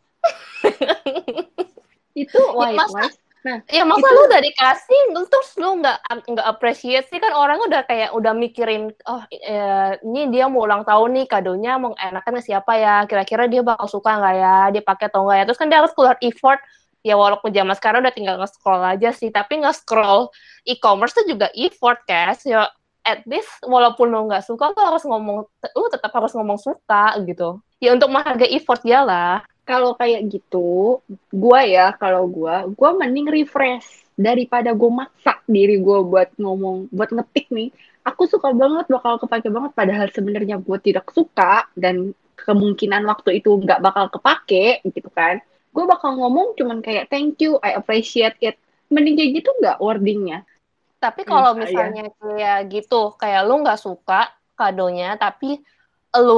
Itu 2.15 2.41
white 2.55 2.79
masa- 2.79 3.05
lies. 3.05 3.17
Nah, 3.45 3.61
Ya 3.69 3.85
masa 3.85 4.09
Itu- 4.09 4.17
lu 4.17 4.21
udah 4.25 4.41
dikasih 4.41 5.01
terus 5.29 5.51
lu 5.61 5.85
nggak 5.85 5.99
nggak 6.33 6.47
appreciate 6.49 7.05
sih 7.13 7.21
kan 7.21 7.37
orang 7.37 7.61
udah 7.61 7.85
kayak 7.85 8.17
udah 8.17 8.33
mikirin 8.33 8.89
oh 9.05 9.21
eh, 9.29 10.01
ini 10.01 10.33
dia 10.33 10.49
mau 10.49 10.65
ulang 10.65 10.81
tahun 10.81 11.13
nih 11.13 11.27
kadonya 11.29 11.77
mau 11.77 11.93
enakan 11.93 12.41
ke 12.41 12.49
siapa 12.49 12.73
ya 12.81 13.05
kira-kira 13.05 13.45
dia 13.45 13.61
bakal 13.61 13.85
suka 13.85 14.17
nggak 14.17 14.35
ya 14.41 14.57
dia 14.73 14.81
pakai 14.81 15.13
atau 15.13 15.29
nggak 15.29 15.37
ya 15.37 15.45
terus 15.45 15.61
kan 15.61 15.69
dia 15.69 15.77
harus 15.85 15.93
keluar 15.93 16.17
effort 16.25 16.57
ya 17.05 17.15
walaupun 17.21 17.53
zaman 17.53 17.77
sekarang 17.77 18.01
udah 18.01 18.15
tinggal 18.17 18.41
nge-scroll 18.41 18.81
aja 18.81 19.13
sih 19.13 19.29
tapi 19.29 19.61
nge-scroll 19.61 20.33
e-commerce 20.65 21.13
tuh 21.13 21.29
juga 21.29 21.53
effort 21.53 22.01
guys 22.09 22.41
ya 22.49 22.67
at 23.05 23.21
least 23.29 23.53
walaupun 23.69 24.09
lu 24.09 24.25
nggak 24.27 24.43
suka 24.43 24.73
lu 24.73 24.81
harus 24.81 25.05
ngomong 25.05 25.45
lu 25.45 25.87
tetap 25.93 26.11
harus 26.17 26.33
ngomong 26.33 26.57
suka 26.57 27.13
gitu. 27.29 27.61
Ya 27.79 27.93
untuk 27.93 28.09
menghargai 28.09 28.49
effort 28.57 28.81
dia 28.81 29.05
lah. 29.05 29.45
Kalau 29.65 29.97
kayak 29.97 30.29
gitu, 30.29 31.01
gua 31.33 31.65
ya, 31.65 31.93
kalau 31.97 32.29
gua, 32.29 32.69
gua 32.77 32.93
mending 32.97 33.33
refresh 33.33 34.05
daripada 34.13 34.77
gua 34.77 35.05
maksa 35.05 35.41
diri 35.49 35.81
gua 35.81 36.05
buat 36.05 36.29
ngomong, 36.37 36.93
buat 36.93 37.13
ngetik 37.13 37.49
nih. 37.53 37.73
aku 38.05 38.29
suka 38.29 38.53
banget 38.53 38.85
bakal 38.93 39.17
kepake 39.17 39.49
banget 39.49 39.73
padahal 39.73 40.07
sebenarnya 40.13 40.61
gue 40.61 40.79
tidak 40.85 41.09
suka 41.09 41.65
dan 41.73 42.13
kemungkinan 42.37 43.01
waktu 43.09 43.41
itu 43.41 43.57
nggak 43.65 43.81
bakal 43.81 44.13
kepake 44.13 44.85
gitu 44.85 45.09
kan 45.09 45.41
gue 45.75 45.85
bakal 45.93 46.11
ngomong 46.21 46.49
cuman 46.59 46.79
kayak 46.87 47.05
thank 47.13 47.39
you 47.43 47.51
I 47.69 47.71
appreciate 47.81 48.37
it 48.49 48.57
mending 48.93 49.17
kayak 49.19 49.33
gitu 49.43 49.51
nggak 49.61 49.79
wordingnya 49.85 50.39
Tapi 51.03 51.23
kalau 51.31 51.53
Hmm, 51.59 51.63
misalnya 51.63 52.03
kayak 52.21 52.59
gitu, 52.73 53.13
kayak 53.21 53.41
lu 53.49 53.55
nggak 53.63 53.77
suka 53.87 54.33
kadonya, 54.59 55.07
tapi 55.21 55.61
lu 56.17 56.33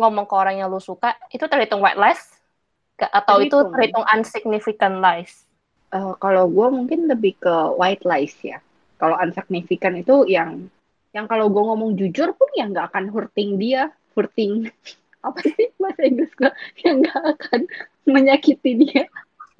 ngomong 0.00 0.26
ke 0.30 0.34
orang 0.34 0.56
yang 0.60 0.68
lu 0.74 0.80
suka, 0.82 1.14
itu 1.34 1.44
terhitung 1.52 1.80
white 1.84 2.00
lies? 2.02 2.22
Atau 3.18 3.36
itu 3.46 3.56
Terhitung. 3.56 3.72
terhitung 3.72 4.04
unsignificant 4.14 4.96
lies? 5.04 5.32
Eh, 5.96 6.12
kalau 6.22 6.44
gue 6.56 6.66
mungkin 6.76 7.00
lebih 7.12 7.32
ke 7.44 7.54
white 7.80 8.04
lies 8.10 8.34
ya. 8.50 8.58
Kalau 9.00 9.16
unsignificant 9.24 9.94
itu 10.02 10.14
yang 10.36 10.50
yang 11.16 11.26
kalau 11.30 11.46
gue 11.54 11.62
ngomong 11.68 11.90
jujur 12.00 12.28
pun 12.38 12.48
ya 12.58 12.64
nggak 12.70 12.86
akan 12.90 13.04
hurting 13.14 13.50
dia, 13.62 13.82
hurting 14.18 14.52
apa 15.26 15.38
sih 15.54 15.66
bahasa 15.80 16.02
Inggris 16.10 16.32
gue 16.40 16.50
yang 16.84 16.96
nggak 17.02 17.22
akan 17.38 17.60
menyakiti 18.08 18.70
dia. 18.76 19.04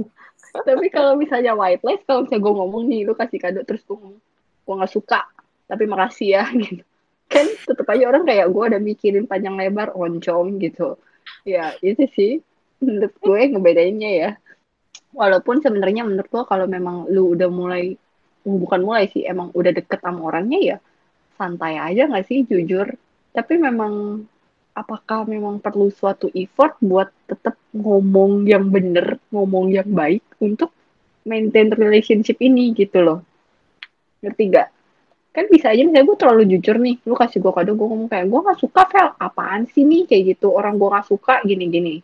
Tapi 0.69 0.87
kalau 0.93 1.19
misalnya 1.19 1.57
white 1.57 1.83
lies, 1.83 2.03
kalau 2.07 2.25
misalnya 2.27 2.43
gue 2.45 2.55
ngomong 2.55 2.83
nih, 2.87 3.01
lu 3.09 3.15
kasih 3.17 3.39
kado 3.43 3.61
terus 3.67 3.83
gue 3.85 3.97
ngomong, 3.97 4.23
gue 4.65 4.75
nggak 4.81 4.93
suka, 4.93 5.27
tapi 5.67 5.85
makasih 5.85 6.29
ya 6.41 6.45
gitu. 6.63 6.83
Kan 7.27 7.47
tetep 7.51 7.87
aja 7.89 8.05
orang 8.07 8.23
kayak 8.29 8.47
gue 8.53 8.65
udah 8.71 8.81
mikirin 8.81 9.27
panjang 9.27 9.59
lebar 9.59 9.91
oncom 9.97 10.61
gitu. 10.63 11.01
Ya 11.43 11.75
itu 11.81 12.05
sih 12.15 12.33
menurut 12.85 13.15
gue 13.17 13.41
ngebedainnya 13.57 14.11
ya 14.13 14.31
walaupun 15.15 15.63
sebenarnya 15.63 16.05
menurut 16.05 16.29
lo 16.35 16.43
kalau 16.45 16.67
memang 16.67 17.09
lu 17.09 17.33
udah 17.33 17.49
mulai 17.49 17.95
bukan 18.45 18.81
mulai 18.85 19.09
sih 19.09 19.25
emang 19.25 19.55
udah 19.57 19.73
deket 19.73 20.03
sama 20.05 20.21
orangnya 20.21 20.61
ya 20.61 20.77
santai 21.39 21.81
aja 21.81 22.11
nggak 22.11 22.27
sih 22.29 22.45
jujur 22.45 22.93
tapi 23.33 23.57
memang 23.57 24.27
apakah 24.75 25.23
memang 25.25 25.63
perlu 25.63 25.89
suatu 25.89 26.27
effort 26.35 26.75
buat 26.83 27.09
tetap 27.31 27.55
ngomong 27.71 28.45
yang 28.45 28.69
bener 28.69 29.23
ngomong 29.31 29.71
yang 29.71 29.87
baik 29.87 30.23
untuk 30.43 30.75
maintain 31.25 31.71
relationship 31.71 32.37
ini 32.43 32.75
gitu 32.75 33.01
loh 33.01 33.21
ngerti 34.21 34.43
gak 34.51 34.69
kan 35.35 35.51
bisa 35.51 35.75
aja 35.75 35.83
misalnya 35.83 36.07
gue 36.07 36.19
terlalu 36.19 36.43
jujur 36.55 36.77
nih 36.79 36.97
lu 37.07 37.15
kasih 37.19 37.43
gue 37.43 37.53
kado 37.55 37.75
gue 37.75 37.87
ngomong 37.87 38.07
kayak 38.07 38.31
gue 38.31 38.41
nggak 38.45 38.61
suka 38.63 38.83
Vel 38.87 39.09
apaan 39.19 39.67
sih 39.67 39.83
nih 39.83 40.07
kayak 40.07 40.39
gitu 40.39 40.55
orang 40.55 40.79
gue 40.79 40.87
nggak 40.87 41.07
suka 41.11 41.43
gini 41.43 41.67
gini 41.71 41.95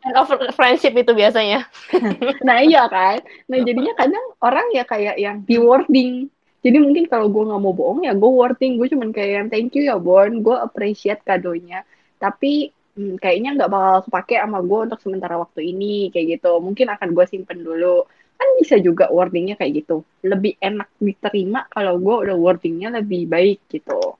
End 0.00 0.16
of 0.16 0.32
friendship 0.56 0.96
itu 0.96 1.12
biasanya. 1.12 1.68
Nah 2.48 2.64
iya 2.64 2.88
kan. 2.88 3.20
Nah 3.52 3.60
jadinya 3.60 3.92
kadang 3.92 4.24
orang 4.40 4.72
ya 4.72 4.88
kayak 4.88 5.20
yang 5.20 5.44
di 5.44 5.60
wording. 5.60 6.32
Jadi 6.60 6.76
mungkin 6.84 7.04
kalau 7.08 7.26
gue 7.32 7.42
nggak 7.48 7.62
mau 7.64 7.72
bohong 7.72 8.00
ya 8.06 8.12
gue 8.12 8.30
wording. 8.40 8.72
Gue 8.78 8.88
cuman 8.92 9.10
kayak 9.16 9.48
thank 9.52 9.72
you 9.76 9.82
ya 9.88 9.96
Bon. 9.96 10.30
Gue 10.44 10.56
appreciate 10.60 11.20
kadonya. 11.24 11.84
Tapi 12.20 12.68
hmm, 12.96 13.16
kayaknya 13.22 13.48
nggak 13.56 13.70
bakal 13.72 13.96
kepake 14.08 14.34
sama 14.42 14.58
gue 14.60 14.78
untuk 14.92 15.00
sementara 15.00 15.34
waktu 15.40 15.60
ini 15.72 16.12
kayak 16.12 16.26
gitu. 16.40 16.52
Mungkin 16.60 16.86
akan 16.94 17.08
gue 17.16 17.24
simpen 17.32 17.58
dulu. 17.64 18.04
Kan 18.36 18.48
bisa 18.60 18.76
juga 18.80 19.08
wordingnya 19.12 19.56
kayak 19.60 19.72
gitu. 19.84 20.04
Lebih 20.24 20.56
enak 20.60 20.88
diterima 21.00 21.64
kalau 21.72 21.96
gue 22.00 22.14
udah 22.28 22.36
wordingnya 22.36 22.88
lebih 23.00 23.24
baik 23.28 23.58
gitu. 23.72 24.16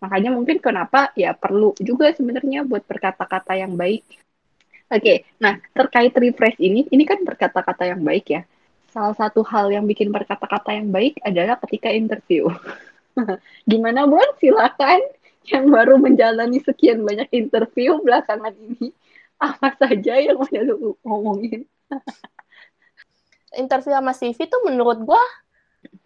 Makanya 0.00 0.30
mungkin 0.32 0.58
kenapa 0.64 1.12
ya 1.16 1.36
perlu 1.36 1.76
juga 1.80 2.12
sebenarnya 2.16 2.64
buat 2.64 2.84
berkata-kata 2.88 3.52
yang 3.56 3.76
baik. 3.76 4.04
Oke, 4.90 5.14
nah 5.38 5.54
terkait 5.76 6.10
refresh 6.18 6.58
ini, 6.58 6.82
ini 6.90 7.04
kan 7.06 7.22
berkata-kata 7.22 7.84
yang 7.94 8.02
baik 8.02 8.26
ya. 8.34 8.42
Salah 8.90 9.14
satu 9.14 9.46
hal 9.46 9.70
yang 9.70 9.86
bikin 9.86 10.10
berkata-kata 10.10 10.74
yang 10.74 10.90
baik 10.90 11.22
adalah 11.22 11.56
ketika 11.66 11.94
interview. 11.94 12.50
Gimana, 13.70 14.06
Bon? 14.10 14.26
Silakan 14.42 15.00
yang 15.46 15.70
baru 15.70 15.96
menjalani 15.96 16.58
sekian 16.60 17.06
banyak 17.06 17.30
interview 17.30 18.02
belakangan 18.02 18.52
ini. 18.58 18.90
Apa 19.40 19.72
saja 19.78 20.20
yang 20.20 20.36
udah 20.36 20.62
lu 20.66 20.94
ngomongin? 21.06 21.64
Interview 23.62 23.90
sama 23.90 24.14
CV 24.14 24.46
tuh 24.46 24.62
menurut 24.62 25.02
gua 25.02 25.18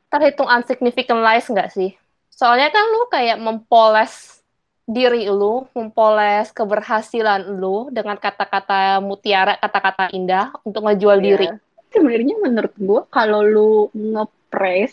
terhitung 0.08 0.48
unsignificant 0.48 1.20
lies 1.20 1.50
nggak 1.50 1.68
sih? 1.74 1.92
Soalnya 2.30 2.70
kan 2.70 2.84
lu 2.88 3.04
kayak 3.10 3.36
mempoles 3.42 4.40
diri 4.84 5.26
lu, 5.28 5.64
mempoles 5.72 6.52
keberhasilan 6.52 7.42
lu 7.58 7.88
dengan 7.90 8.16
kata-kata 8.20 9.00
mutiara, 9.00 9.56
kata-kata 9.58 10.12
indah 10.14 10.54
untuk 10.62 10.84
ngejual 10.86 11.18
diri. 11.20 11.48
Ya. 11.94 12.02
Sebenarnya 12.02 12.36
menurut 12.42 12.74
gue 12.74 13.00
kalau 13.14 13.40
lu 13.46 13.72
ngepres 13.94 14.92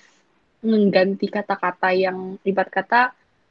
mengganti 0.61 1.25
kata-kata 1.25 1.89
yang 1.97 2.37
ibarat 2.45 2.69
kata 2.69 3.01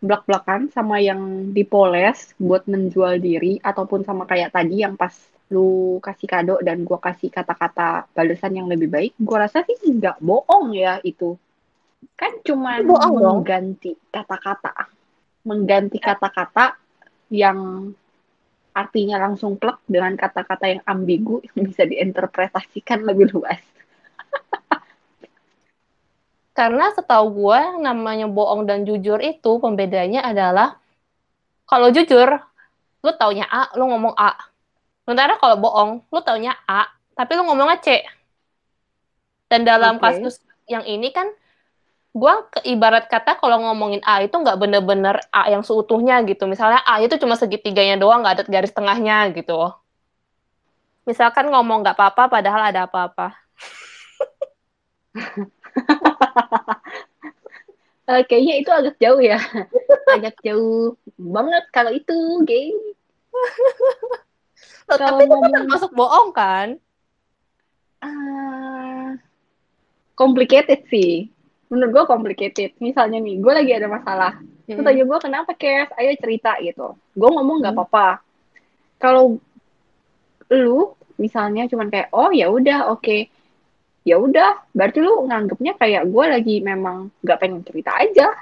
belak-belakan 0.01 0.73
sama 0.73 0.97
yang 1.03 1.53
dipoles 1.53 2.33
buat 2.41 2.65
menjual 2.65 3.21
diri 3.21 3.61
ataupun 3.61 4.07
sama 4.07 4.25
kayak 4.25 4.57
tadi 4.57 4.81
yang 4.81 4.97
pas 4.97 5.13
lu 5.51 5.99
kasih 6.01 6.31
kado 6.31 6.57
dan 6.63 6.87
gua 6.87 7.03
kasih 7.03 7.29
kata-kata 7.29 8.07
balasan 8.15 8.57
yang 8.57 8.71
lebih 8.71 8.89
baik, 8.89 9.13
gua 9.21 9.45
rasa 9.45 9.67
sih 9.67 9.77
nggak 9.83 10.23
bohong 10.23 10.73
ya 10.73 11.03
itu. 11.03 11.37
Kan 12.17 12.41
cuma 12.47 12.81
Bohong 12.81 13.45
mengganti 13.45 13.93
kata-kata. 14.09 14.89
Mengganti 15.45 15.99
kata-kata 16.01 16.81
yang 17.29 17.91
artinya 18.71 19.19
langsung 19.19 19.59
plek 19.59 19.83
dengan 19.87 20.15
kata-kata 20.15 20.67
yang 20.71 20.83
ambigu 20.87 21.43
yang 21.53 21.67
bisa 21.67 21.83
diinterpretasikan 21.87 23.03
lebih 23.03 23.35
luas. 23.35 23.61
Karena 26.59 26.93
setahu 26.95 27.27
gue 27.35 27.61
namanya 27.83 28.27
bohong 28.31 28.67
dan 28.69 28.85
jujur 28.85 29.19
itu 29.23 29.59
pembedanya 29.59 30.27
adalah 30.27 30.79
kalau 31.67 31.91
jujur 31.95 32.29
lu 33.01 33.11
taunya 33.17 33.49
A, 33.49 33.73
lu 33.79 33.89
ngomong 33.89 34.13
A. 34.19 34.37
Sementara 35.07 35.41
kalau 35.41 35.57
bohong, 35.57 35.91
lu 36.13 36.21
taunya 36.21 36.53
A, 36.69 36.87
tapi 37.17 37.35
lu 37.35 37.49
ngomongnya 37.49 37.81
C. 37.81 38.05
Dan 39.49 39.67
dalam 39.67 39.99
Oke. 39.99 40.05
kasus 40.05 40.39
yang 40.71 40.87
ini 40.87 41.11
kan 41.11 41.27
gua 42.11 42.43
ke 42.51 42.61
ibarat 42.67 43.07
kata 43.07 43.39
kalau 43.39 43.63
ngomongin 43.63 44.03
A 44.03 44.23
itu 44.27 44.35
nggak 44.35 44.59
bener-bener 44.59 45.17
A 45.31 45.47
yang 45.53 45.63
seutuhnya 45.63 46.23
gitu. 46.27 46.47
Misalnya 46.51 46.83
A 46.83 46.99
itu 47.03 47.15
cuma 47.23 47.39
segitiganya 47.39 47.97
doang, 48.01 48.23
nggak 48.23 48.35
ada 48.43 48.45
garis 48.51 48.75
tengahnya 48.75 49.31
gitu. 49.35 49.71
Misalkan 51.07 51.49
ngomong 51.51 51.83
nggak 51.83 51.97
apa-apa 51.97 52.23
padahal 52.31 52.63
ada 52.71 52.87
apa-apa. 52.87 53.35
Eh, 58.11 58.27
kayaknya 58.27 58.55
itu 58.59 58.71
agak 58.75 58.99
jauh 58.99 59.23
ya. 59.23 59.39
agak 60.11 60.35
jauh 60.43 60.99
banget 61.15 61.63
kalau 61.71 61.95
itu, 61.95 62.43
geng. 62.43 62.75
Loh, 64.91 64.99
Kalau 64.99 65.23
tapi 65.23 65.31
itu 65.31 65.37
kan 65.39 65.51
termasuk 65.55 65.91
bohong 65.95 66.35
kan? 66.35 66.69
Ah, 68.03 69.15
complicated 70.19 70.83
sih. 70.91 71.31
Menurut 71.71 71.91
gue 71.95 72.05
complicated. 72.05 72.71
Misalnya 72.83 73.23
nih, 73.23 73.39
gue 73.39 73.53
lagi 73.55 73.73
ada 73.79 73.87
masalah. 73.87 74.33
Lu 74.67 74.83
tanya 74.83 75.03
gue 75.07 75.19
kenapa, 75.23 75.51
Kes? 75.55 75.91
Ayo 75.95 76.15
cerita 76.19 76.59
gitu. 76.59 76.99
Gue 77.15 77.31
ngomong 77.31 77.63
nggak 77.63 77.75
Hmm. 77.75 77.83
apa-apa. 77.87 78.09
Kalau 78.99 79.39
lu 80.51 80.95
misalnya 81.17 81.71
cuman 81.71 81.89
kayak, 81.91 82.11
oh 82.11 82.31
ya 82.35 82.51
udah, 82.51 82.91
oke. 82.91 83.31
Ya 84.03 84.17
udah, 84.17 84.67
berarti 84.73 84.99
lu 85.05 85.29
nganggepnya 85.29 85.77
kayak 85.77 86.09
gue 86.09 86.25
lagi 86.27 86.57
memang 86.65 87.13
nggak 87.23 87.39
pengen 87.39 87.63
cerita 87.63 87.95
aja. 87.95 88.35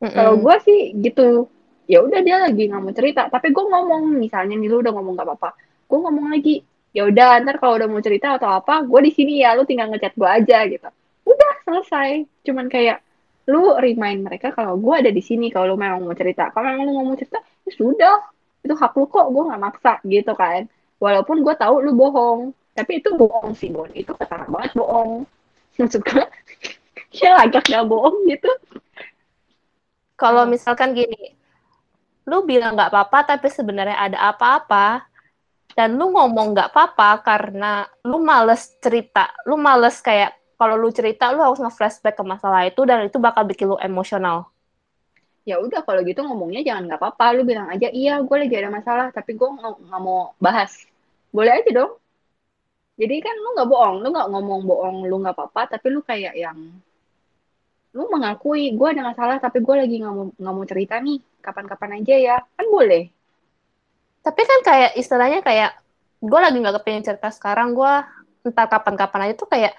Mm-mm. 0.00 0.14
Kalau 0.14 0.34
gue 0.38 0.54
sih 0.64 0.80
gitu, 1.00 1.48
ya 1.90 2.04
udah 2.04 2.20
dia 2.22 2.36
lagi 2.40 2.68
nggak 2.68 2.82
mau 2.82 2.94
cerita. 2.94 3.26
Tapi 3.26 3.50
gue 3.50 3.64
ngomong, 3.64 4.16
misalnya 4.20 4.54
nih 4.54 4.68
lu 4.68 4.84
udah 4.84 4.92
ngomong 4.92 5.16
nggak 5.16 5.28
apa-apa, 5.28 5.50
gue 5.88 5.98
ngomong 5.98 6.26
lagi, 6.30 6.62
ya 6.92 7.08
udah 7.08 7.40
ntar 7.42 7.56
kalau 7.58 7.74
udah 7.80 7.88
mau 7.88 8.02
cerita 8.04 8.36
atau 8.36 8.52
apa, 8.52 8.84
gue 8.84 9.00
di 9.08 9.12
sini 9.16 9.40
ya, 9.40 9.56
lu 9.56 9.64
tinggal 9.64 9.88
ngechat 9.90 10.14
gue 10.14 10.28
aja 10.28 10.58
gitu. 10.68 10.88
Selesai. 11.70 12.26
Cuman 12.42 12.66
kayak 12.66 12.98
lu 13.46 13.78
remind 13.78 14.26
mereka 14.26 14.50
kalau 14.50 14.74
gue 14.74 14.94
ada 14.94 15.10
di 15.14 15.22
sini 15.22 15.54
kalau 15.54 15.74
lu 15.74 15.76
memang 15.78 16.02
mau 16.02 16.18
cerita. 16.18 16.50
Kalau 16.50 16.66
memang 16.66 16.90
lu 16.90 17.02
mau 17.06 17.14
cerita, 17.14 17.38
ya 17.38 17.70
sudah, 17.70 18.16
itu 18.66 18.74
hak 18.74 18.92
lu 18.98 19.06
kok, 19.06 19.30
gue 19.30 19.42
nggak 19.46 19.62
maksa 19.62 19.92
gitu 20.02 20.34
kan. 20.34 20.66
Walaupun 20.98 21.46
gue 21.46 21.54
tahu 21.54 21.80
lu 21.86 21.94
bohong, 21.94 22.50
tapi 22.74 22.98
itu 22.98 23.14
bohong 23.14 23.54
sih, 23.54 23.70
Bon. 23.70 23.88
Itu 23.94 24.18
ketara 24.18 24.50
banget 24.50 24.74
bohong. 24.74 25.24
Maksud 25.78 26.02
gue, 26.02 26.26
ya 27.22 27.38
agak 27.38 27.70
nggak 27.70 27.86
bohong 27.86 28.26
gitu. 28.26 28.50
Kalau 30.18 30.44
misalkan 30.44 30.92
gini, 30.92 31.32
lu 32.28 32.44
bilang 32.44 32.76
nggak 32.76 32.92
apa-apa 32.92 33.34
tapi 33.34 33.48
sebenarnya 33.48 33.96
ada 33.96 34.18
apa-apa, 34.34 35.08
dan 35.72 35.96
lu 35.96 36.12
ngomong 36.12 36.52
nggak 36.52 36.70
apa-apa 36.74 37.24
karena 37.24 37.86
lu 38.04 38.20
males 38.20 38.74
cerita, 38.82 39.32
lu 39.46 39.56
males 39.56 39.96
kayak 40.02 40.36
kalau 40.60 40.76
lu 40.76 40.92
cerita 40.92 41.32
lu 41.32 41.40
harus 41.40 41.56
nge-flashback 41.56 42.20
ke 42.20 42.24
masalah 42.32 42.68
itu 42.68 42.84
dan 42.84 43.08
itu 43.08 43.16
bakal 43.16 43.48
bikin 43.48 43.72
lu 43.72 43.80
emosional. 43.80 44.52
ya 45.48 45.56
udah 45.56 45.80
kalau 45.88 46.04
gitu 46.04 46.20
ngomongnya 46.20 46.60
jangan 46.60 46.84
nggak 46.84 47.00
apa-apa. 47.00 47.24
Lu 47.40 47.42
bilang 47.48 47.72
aja 47.72 47.88
iya 47.88 48.20
gue 48.20 48.36
lagi 48.36 48.54
ada 48.60 48.68
masalah 48.68 49.08
tapi 49.08 49.32
gue 49.40 49.48
nggak 49.48 50.00
mau 50.04 50.36
bahas. 50.36 50.84
Boleh 51.32 51.52
aja 51.64 51.70
dong. 51.72 51.92
Jadi 53.00 53.16
kan 53.24 53.34
lu 53.40 53.48
nggak 53.56 53.68
bohong 53.72 53.96
lu 54.04 54.08
nggak 54.12 54.28
ngomong 54.28 54.60
bohong 54.68 54.96
lu 55.08 55.16
nggak 55.24 55.32
apa-apa 55.32 55.62
tapi 55.80 55.86
lu 55.88 56.04
kayak 56.04 56.36
yang 56.36 56.58
lu 57.96 58.04
mengakui 58.12 58.76
gue 58.76 58.88
ada 58.92 59.02
masalah 59.02 59.40
tapi 59.40 59.58
gue 59.64 59.74
lagi 59.80 59.96
nggak 60.04 60.14
mau 60.14 60.26
nggak 60.36 60.54
mau 60.54 60.66
cerita 60.68 60.94
nih. 61.00 61.18
Kapan-kapan 61.40 61.90
aja 62.04 62.14
ya. 62.20 62.36
Kan 62.54 62.66
boleh. 62.68 63.08
Tapi 64.20 64.42
kan 64.44 64.60
kayak 64.60 64.90
istilahnya 65.00 65.40
kayak 65.40 65.72
gue 66.20 66.40
lagi 66.44 66.56
nggak 66.60 66.76
kepengen 66.84 67.04
cerita 67.08 67.32
sekarang, 67.32 67.72
gue 67.72 67.92
entah 68.44 68.68
kapan-kapan 68.68 69.20
aja 69.28 69.34
tuh 69.40 69.48
kayak 69.48 69.72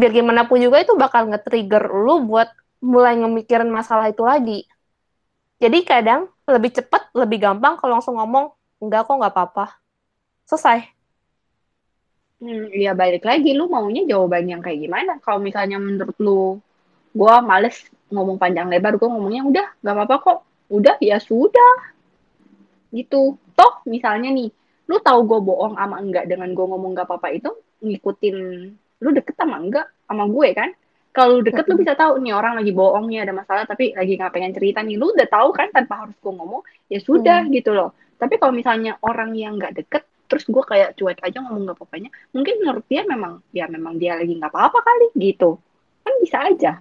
biar 0.00 0.12
gimana 0.16 0.48
pun 0.48 0.56
juga 0.56 0.80
itu 0.80 0.96
bakal 0.96 1.28
nge-trigger 1.28 1.84
lu 1.92 2.24
buat 2.24 2.48
mulai 2.80 3.20
ngemikirin 3.20 3.68
masalah 3.68 4.08
itu 4.08 4.24
lagi. 4.24 4.64
Jadi 5.60 5.84
kadang 5.84 6.32
lebih 6.48 6.72
cepat, 6.72 7.12
lebih 7.12 7.36
gampang 7.44 7.76
kalau 7.76 8.00
langsung 8.00 8.16
ngomong, 8.16 8.56
enggak 8.80 9.04
kok 9.04 9.12
nggak 9.20 9.34
apa-apa. 9.36 9.76
Selesai. 10.48 10.88
Hmm, 12.40 12.72
ya 12.72 12.96
balik 12.96 13.28
lagi 13.28 13.52
lu 13.52 13.68
maunya 13.68 14.08
jawaban 14.08 14.48
yang 14.48 14.64
kayak 14.64 14.80
gimana? 14.80 15.20
Kalau 15.20 15.36
misalnya 15.36 15.76
menurut 15.76 16.16
lu 16.16 16.56
gua 17.12 17.44
males 17.44 17.84
ngomong 18.08 18.40
panjang 18.40 18.72
lebar, 18.72 18.96
gua 18.96 19.12
ngomongnya 19.12 19.44
udah 19.44 19.66
gak 19.84 19.94
apa-apa 19.94 20.16
kok. 20.24 20.38
Udah 20.72 20.96
ya 21.04 21.20
sudah. 21.20 21.92
Gitu. 22.88 23.36
Toh 23.52 23.72
misalnya 23.84 24.32
nih, 24.32 24.48
lu 24.88 24.96
tahu 25.04 25.28
gua 25.28 25.40
bohong 25.44 25.76
ama 25.76 26.00
enggak 26.00 26.24
dengan 26.24 26.48
gua 26.56 26.72
ngomong 26.72 26.96
gak 26.96 27.06
apa-apa 27.12 27.28
itu 27.36 27.52
ngikutin 27.84 28.36
lu 29.00 29.10
deket 29.16 29.34
sama 29.36 29.56
enggak 29.60 29.86
sama 30.06 30.24
gue 30.28 30.48
kan? 30.52 30.70
Kalau 31.10 31.42
deket 31.42 31.66
lu 31.66 31.74
bisa 31.74 31.98
tahu 31.98 32.22
nih 32.22 32.32
orang 32.36 32.62
lagi 32.62 32.70
bohong 32.70 33.10
nih 33.10 33.26
ada 33.26 33.34
masalah 33.34 33.66
tapi 33.66 33.90
lagi 33.98 34.14
nggak 34.14 34.30
pengen 34.30 34.52
cerita 34.54 34.78
nih. 34.84 34.94
Lu 34.94 35.10
udah 35.10 35.26
tahu 35.26 35.50
kan 35.50 35.68
tanpa 35.74 36.06
harus 36.06 36.14
gua 36.22 36.38
ngomong, 36.38 36.62
ya 36.86 37.02
sudah 37.02 37.50
gitu 37.50 37.74
loh. 37.74 37.90
Tapi 38.14 38.38
kalau 38.38 38.54
misalnya 38.54 38.94
orang 39.02 39.34
yang 39.34 39.58
nggak 39.58 39.74
deket 39.74 40.02
terus 40.30 40.46
gue 40.46 40.62
kayak 40.62 40.94
cuek 40.94 41.18
aja 41.26 41.42
ngomong 41.42 41.66
gak 41.66 41.74
apa-apanya 41.82 42.06
mungkin 42.30 42.62
menurut 42.62 42.86
dia 42.86 43.02
memang 43.02 43.42
ya 43.50 43.66
memang 43.66 43.98
dia 43.98 44.14
lagi 44.14 44.30
nggak 44.30 44.54
apa-apa 44.54 44.78
kali 44.78 45.10
gitu 45.18 45.58
kan 46.06 46.14
bisa 46.22 46.38
aja 46.46 46.72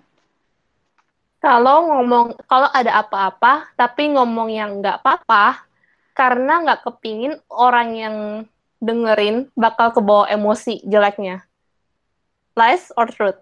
Kalau 1.40 1.88
ngomong, 1.88 2.36
kalau 2.52 2.68
ada 2.68 3.00
apa-apa, 3.00 3.72
tapi 3.80 4.12
ngomong 4.12 4.52
yang 4.52 4.84
nggak 4.84 5.00
apa-apa, 5.00 5.64
karena 6.12 6.68
nggak 6.68 6.84
kepingin 6.84 7.40
orang 7.48 7.90
yang 7.96 8.16
dengerin 8.84 9.48
bakal 9.56 9.96
kebawa 9.96 10.28
emosi 10.28 10.84
jeleknya. 10.84 11.48
Lies 12.60 12.92
or 13.00 13.08
truth? 13.08 13.40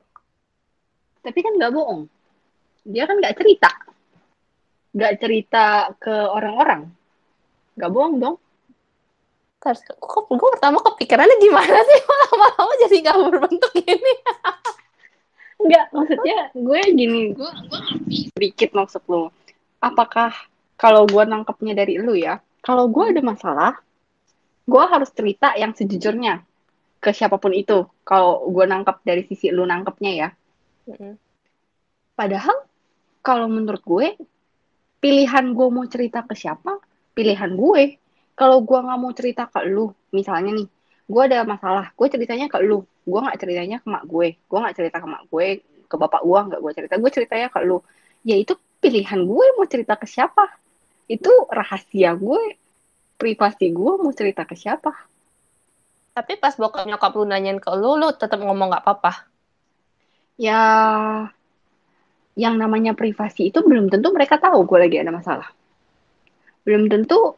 tapi 1.28 1.44
kan 1.44 1.60
nggak 1.60 1.76
bohong 1.76 2.08
dia 2.88 3.04
kan 3.04 3.20
nggak 3.20 3.36
cerita 3.36 3.70
nggak 4.96 5.14
cerita 5.20 5.92
ke 6.00 6.16
orang-orang 6.16 6.88
nggak 7.76 7.92
bohong 7.92 8.16
dong 8.24 8.38
Terus, 9.58 9.82
kok 9.90 10.30
gue 10.30 10.50
pertama 10.54 10.78
kepikirannya 10.86 11.42
gimana 11.42 11.82
sih? 11.82 12.00
Lama-lama 12.30 12.74
jadi 12.78 12.96
nggak 13.04 13.18
berbentuk 13.26 13.74
gini. 13.74 14.14
nggak 15.66 15.86
maksudnya 15.90 16.54
gue 16.54 16.82
gini 16.94 17.34
gue 17.34 17.52
gue 17.66 17.80
ngerti 17.90 18.18
sedikit 18.30 18.70
maksud 18.78 19.02
lu 19.10 19.34
apakah 19.82 20.30
kalau 20.78 21.10
gue 21.10 21.24
nangkepnya 21.26 21.74
dari 21.74 21.98
lu 21.98 22.14
ya 22.14 22.38
kalau 22.62 22.86
gue 22.86 23.10
ada 23.10 23.22
masalah 23.26 23.74
gue 24.70 24.84
harus 24.86 25.10
cerita 25.10 25.58
yang 25.58 25.74
sejujurnya 25.74 26.46
ke 27.08 27.16
siapa 27.16 27.40
pun 27.40 27.56
itu 27.56 27.88
kalau 28.04 28.52
gue 28.52 28.66
nangkep 28.68 29.08
dari 29.08 29.24
sisi 29.24 29.48
lu 29.56 29.64
nangkepnya 29.64 30.12
ya 30.12 30.30
Padahal 32.18 32.66
kalau 33.22 33.46
menurut 33.46 33.84
gue, 33.86 34.18
pilihan 34.98 35.46
gue 35.54 35.68
mau 35.70 35.86
cerita 35.86 36.26
ke 36.26 36.34
siapa, 36.34 36.82
pilihan 37.14 37.54
gue. 37.54 38.02
Kalau 38.34 38.66
gue 38.66 38.80
nggak 38.80 39.00
mau 39.02 39.14
cerita 39.14 39.46
ke 39.46 39.62
lu, 39.70 39.94
misalnya 40.10 40.58
nih, 40.58 40.68
gue 41.06 41.22
ada 41.22 41.46
masalah, 41.46 41.94
gue 41.94 42.08
ceritanya 42.10 42.50
ke 42.50 42.58
lu, 42.66 42.82
gue 43.06 43.20
nggak 43.22 43.38
ceritanya 43.38 43.78
ke 43.82 43.88
mak 43.90 44.04
gue, 44.10 44.34
gue 44.34 44.58
nggak 44.58 44.76
cerita 44.78 44.98
ke 44.98 45.08
mak 45.10 45.24
gue, 45.30 45.48
ke 45.86 45.96
bapak 45.98 46.22
gue 46.26 46.40
nggak 46.50 46.60
gue 46.62 46.72
cerita, 46.74 46.94
gue 46.98 47.12
ceritanya 47.14 47.48
ke 47.54 47.60
lu. 47.62 47.78
Ya 48.26 48.36
itu 48.38 48.54
pilihan 48.82 49.20
gue 49.26 49.46
mau 49.58 49.66
cerita 49.70 49.94
ke 49.98 50.10
siapa. 50.10 50.46
Itu 51.06 51.30
rahasia 51.50 52.18
gue, 52.18 52.58
privasi 53.22 53.74
gue 53.74 53.94
mau 54.02 54.14
cerita 54.14 54.42
ke 54.46 54.58
siapa. 54.58 54.94
Tapi 56.18 56.34
pas 56.42 56.58
bokap 56.58 56.90
nyokap 56.90 57.14
lu 57.14 57.30
nanyain 57.30 57.62
ke 57.62 57.70
lu, 57.78 57.94
lu 57.94 58.10
tetap 58.10 58.42
ngomong 58.42 58.74
nggak 58.74 58.82
apa-apa. 58.82 59.30
Ya, 60.34 60.62
yang 62.34 62.58
namanya 62.58 62.98
privasi 62.98 63.54
itu 63.54 63.62
belum 63.62 63.94
tentu 63.94 64.10
mereka 64.10 64.42
tahu 64.42 64.66
gue 64.66 64.82
lagi 64.82 64.98
ada 64.98 65.14
masalah. 65.14 65.54
Belum 66.66 66.90
tentu 66.90 67.38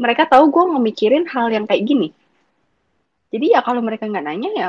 mereka 0.00 0.24
tahu 0.24 0.48
gue 0.48 0.64
ngemikirin 0.72 1.28
hal 1.28 1.52
yang 1.52 1.68
kayak 1.68 1.84
gini. 1.84 2.08
Jadi 3.28 3.52
ya 3.52 3.60
kalau 3.60 3.84
mereka 3.84 4.08
nggak 4.08 4.24
nanya 4.24 4.50
ya 4.56 4.68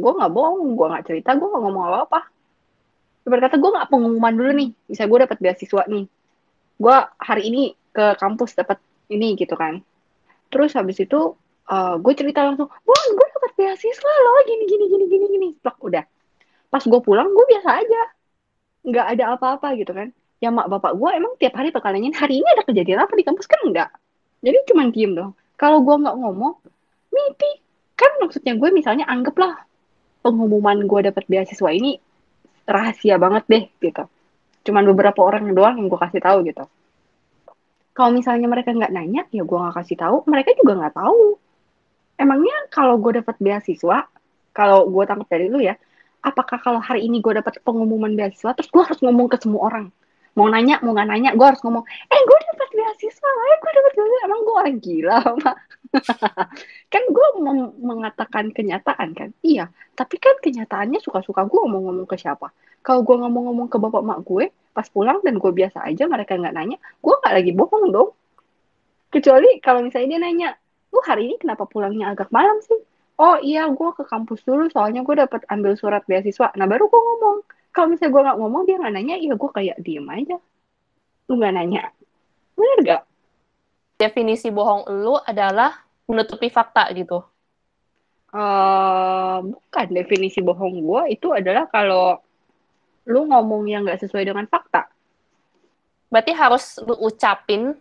gue 0.00 0.12
nggak 0.16 0.32
bohong, 0.32 0.80
gue 0.80 0.86
nggak 0.96 1.04
cerita, 1.12 1.36
gue 1.36 1.44
nggak 1.44 1.60
ngomong 1.60 1.84
apa-apa. 1.92 2.20
Berkata 3.28 3.60
gue 3.60 3.68
nggak 3.68 3.88
pengumuman 3.92 4.32
dulu 4.32 4.50
nih, 4.56 4.68
bisa 4.88 5.04
gue 5.04 5.18
dapat 5.28 5.36
beasiswa 5.44 5.84
nih. 5.84 6.08
Gue 6.80 6.96
hari 7.20 7.52
ini 7.52 7.76
ke 7.92 8.16
kampus 8.16 8.56
dapat 8.56 8.80
ini 9.12 9.36
gitu 9.36 9.60
kan. 9.60 9.84
Terus 10.48 10.72
habis 10.72 10.96
itu 11.04 11.36
eh, 11.70 11.94
gue 12.02 12.12
cerita 12.18 12.40
langsung, 12.44 12.68
wah 12.68 13.04
gue 13.14 13.26
dapat 13.38 13.50
beasiswa 13.58 14.12
loh, 14.26 14.42
gini 14.46 14.64
gini 14.66 14.84
gini 14.90 15.04
gini 15.06 15.26
gini. 15.30 15.48
Plak, 15.62 15.78
udah. 15.80 16.04
Pas 16.70 16.82
gue 16.82 17.00
pulang 17.02 17.28
gue 17.30 17.46
biasa 17.50 17.70
aja, 17.82 18.02
nggak 18.86 19.06
ada 19.16 19.24
apa-apa 19.38 19.74
gitu 19.78 19.92
kan. 19.94 20.10
Ya 20.40 20.48
mak 20.48 20.72
bapak 20.72 20.96
gue 20.96 21.10
emang 21.12 21.32
tiap 21.36 21.52
hari 21.60 21.68
bakal 21.68 21.92
nanyain 21.92 22.16
hari 22.16 22.40
ini 22.40 22.48
ada 22.48 22.64
kejadian 22.64 23.04
apa 23.04 23.12
di 23.12 23.24
kampus 23.26 23.44
kan 23.44 23.60
enggak. 23.66 23.92
Jadi 24.40 24.56
cuman 24.72 24.88
diem 24.88 25.12
dong. 25.12 25.32
Kalau 25.60 25.84
gue 25.84 25.94
nggak 26.00 26.16
ngomong, 26.16 26.54
mimpi. 27.12 27.50
Kan 27.92 28.16
maksudnya 28.24 28.56
gue 28.56 28.68
misalnya 28.72 29.04
anggaplah 29.04 29.68
pengumuman 30.24 30.88
gue 30.88 31.00
dapat 31.12 31.28
beasiswa 31.28 31.68
ini 31.68 32.00
rahasia 32.64 33.20
banget 33.20 33.44
deh 33.50 33.64
gitu. 33.84 34.08
Cuman 34.64 34.88
beberapa 34.88 35.20
orang 35.20 35.52
doang 35.52 35.76
yang 35.76 35.92
gue 35.92 36.00
kasih 36.00 36.22
tahu 36.24 36.38
gitu. 36.48 36.64
Kalau 37.92 38.10
misalnya 38.16 38.48
mereka 38.48 38.72
nggak 38.72 38.92
nanya, 38.96 39.28
ya 39.28 39.44
gue 39.44 39.58
nggak 39.60 39.76
kasih 39.84 39.96
tahu. 40.00 40.24
Mereka 40.24 40.56
juga 40.56 40.72
nggak 40.80 40.94
tahu. 40.96 41.36
Emangnya 42.20 42.68
kalau 42.68 43.00
gue 43.00 43.24
dapat 43.24 43.40
beasiswa, 43.40 44.04
kalau 44.52 44.84
gue 44.92 45.04
tangkap 45.08 45.28
dari 45.32 45.48
lu 45.48 45.64
ya, 45.64 45.72
apakah 46.20 46.60
kalau 46.60 46.76
hari 46.84 47.08
ini 47.08 47.24
gue 47.24 47.32
dapat 47.32 47.64
pengumuman 47.64 48.12
beasiswa, 48.12 48.52
terus 48.52 48.68
gue 48.68 48.82
harus 48.84 49.00
ngomong 49.00 49.32
ke 49.32 49.40
semua 49.40 49.72
orang? 49.72 49.86
Mau 50.36 50.46
nanya, 50.52 50.78
mau 50.84 50.92
nggak 50.92 51.08
nanya, 51.08 51.30
gue 51.32 51.46
harus 51.48 51.64
ngomong, 51.64 51.82
eh 52.12 52.20
gue 52.20 52.38
dapat 52.52 52.68
beasiswa, 52.76 53.30
eh 53.32 53.56
gue 53.56 53.72
dapat 53.72 53.92
beasiswa. 53.96 54.20
Emang 54.28 54.40
gue 54.44 54.54
orang 54.54 54.76
gila, 54.78 55.16
apa? 55.32 55.52
kan 56.92 57.02
gue 57.10 57.28
mengatakan 57.82 58.54
kenyataan 58.54 59.10
kan 59.10 59.30
iya 59.42 59.66
tapi 59.98 60.22
kan 60.22 60.38
kenyataannya 60.38 61.02
suka-suka 61.02 61.42
gue 61.50 61.60
mau 61.66 61.82
ngomong 61.82 62.06
ke 62.06 62.14
siapa 62.14 62.54
kalau 62.80 63.02
gue 63.02 63.16
ngomong-ngomong 63.18 63.66
ke 63.66 63.76
bapak 63.76 64.02
mak 64.06 64.20
gue 64.22 64.54
pas 64.70 64.86
pulang 64.86 65.18
dan 65.26 65.42
gue 65.42 65.50
biasa 65.50 65.82
aja 65.82 66.06
mereka 66.06 66.38
nggak 66.38 66.54
nanya 66.54 66.78
gue 66.78 67.14
nggak 67.18 67.34
lagi 67.34 67.52
bohong 67.58 67.90
dong 67.90 68.10
kecuali 69.10 69.58
kalau 69.58 69.82
misalnya 69.82 70.08
dia 70.14 70.20
nanya 70.22 70.48
lu 70.90 70.98
hari 71.06 71.30
ini 71.30 71.36
kenapa 71.38 71.66
pulangnya 71.66 72.10
agak 72.12 72.30
malam 72.34 72.58
sih? 72.62 72.78
Oh 73.20 73.36
iya 73.38 73.68
gue 73.68 73.90
ke 73.94 74.04
kampus 74.08 74.42
dulu 74.48 74.72
soalnya 74.72 75.04
gue 75.04 75.14
dapat 75.14 75.44
ambil 75.52 75.76
surat 75.76 76.02
beasiswa. 76.08 76.50
Nah 76.56 76.66
baru 76.66 76.88
gue 76.88 77.00
ngomong. 77.00 77.38
Kalau 77.70 77.86
misalnya 77.92 78.12
gue 78.16 78.22
nggak 78.26 78.38
ngomong 78.40 78.62
dia 78.64 78.76
nggak 78.80 78.94
nanya. 78.96 79.16
Ya 79.20 79.34
gue 79.36 79.50
kayak 79.52 79.76
diem 79.84 80.08
aja. 80.08 80.36
Lu 81.28 81.36
nggak 81.36 81.54
nanya. 81.54 81.82
Bener 82.56 82.78
gak 82.84 83.02
Definisi 84.00 84.48
bohong 84.48 84.88
lu 84.88 85.20
adalah 85.20 85.84
menutupi 86.08 86.48
fakta 86.48 86.88
gitu. 86.96 87.20
Eh, 88.32 89.38
bukan. 89.44 89.86
Definisi 89.92 90.40
bohong 90.40 90.80
gue 90.80 91.02
itu 91.12 91.28
adalah 91.36 91.68
kalau 91.68 92.16
lu 93.04 93.28
ngomong 93.28 93.68
yang 93.68 93.84
nggak 93.84 94.00
sesuai 94.00 94.24
dengan 94.24 94.48
fakta. 94.48 94.88
Berarti 96.08 96.32
harus 96.32 96.80
lu 96.80 96.96
ucapin 97.04 97.76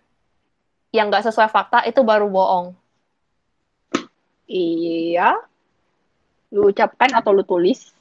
yang 0.92 1.08
nggak 1.08 1.26
sesuai 1.32 1.48
fakta 1.48 1.88
itu 1.88 2.04
baru 2.04 2.28
bohong. 2.28 2.76
Iya. 4.50 5.38
Lu 6.50 6.74
ucapkan 6.74 7.14
atau 7.14 7.32
lu 7.32 7.46
tulis. 7.46 7.94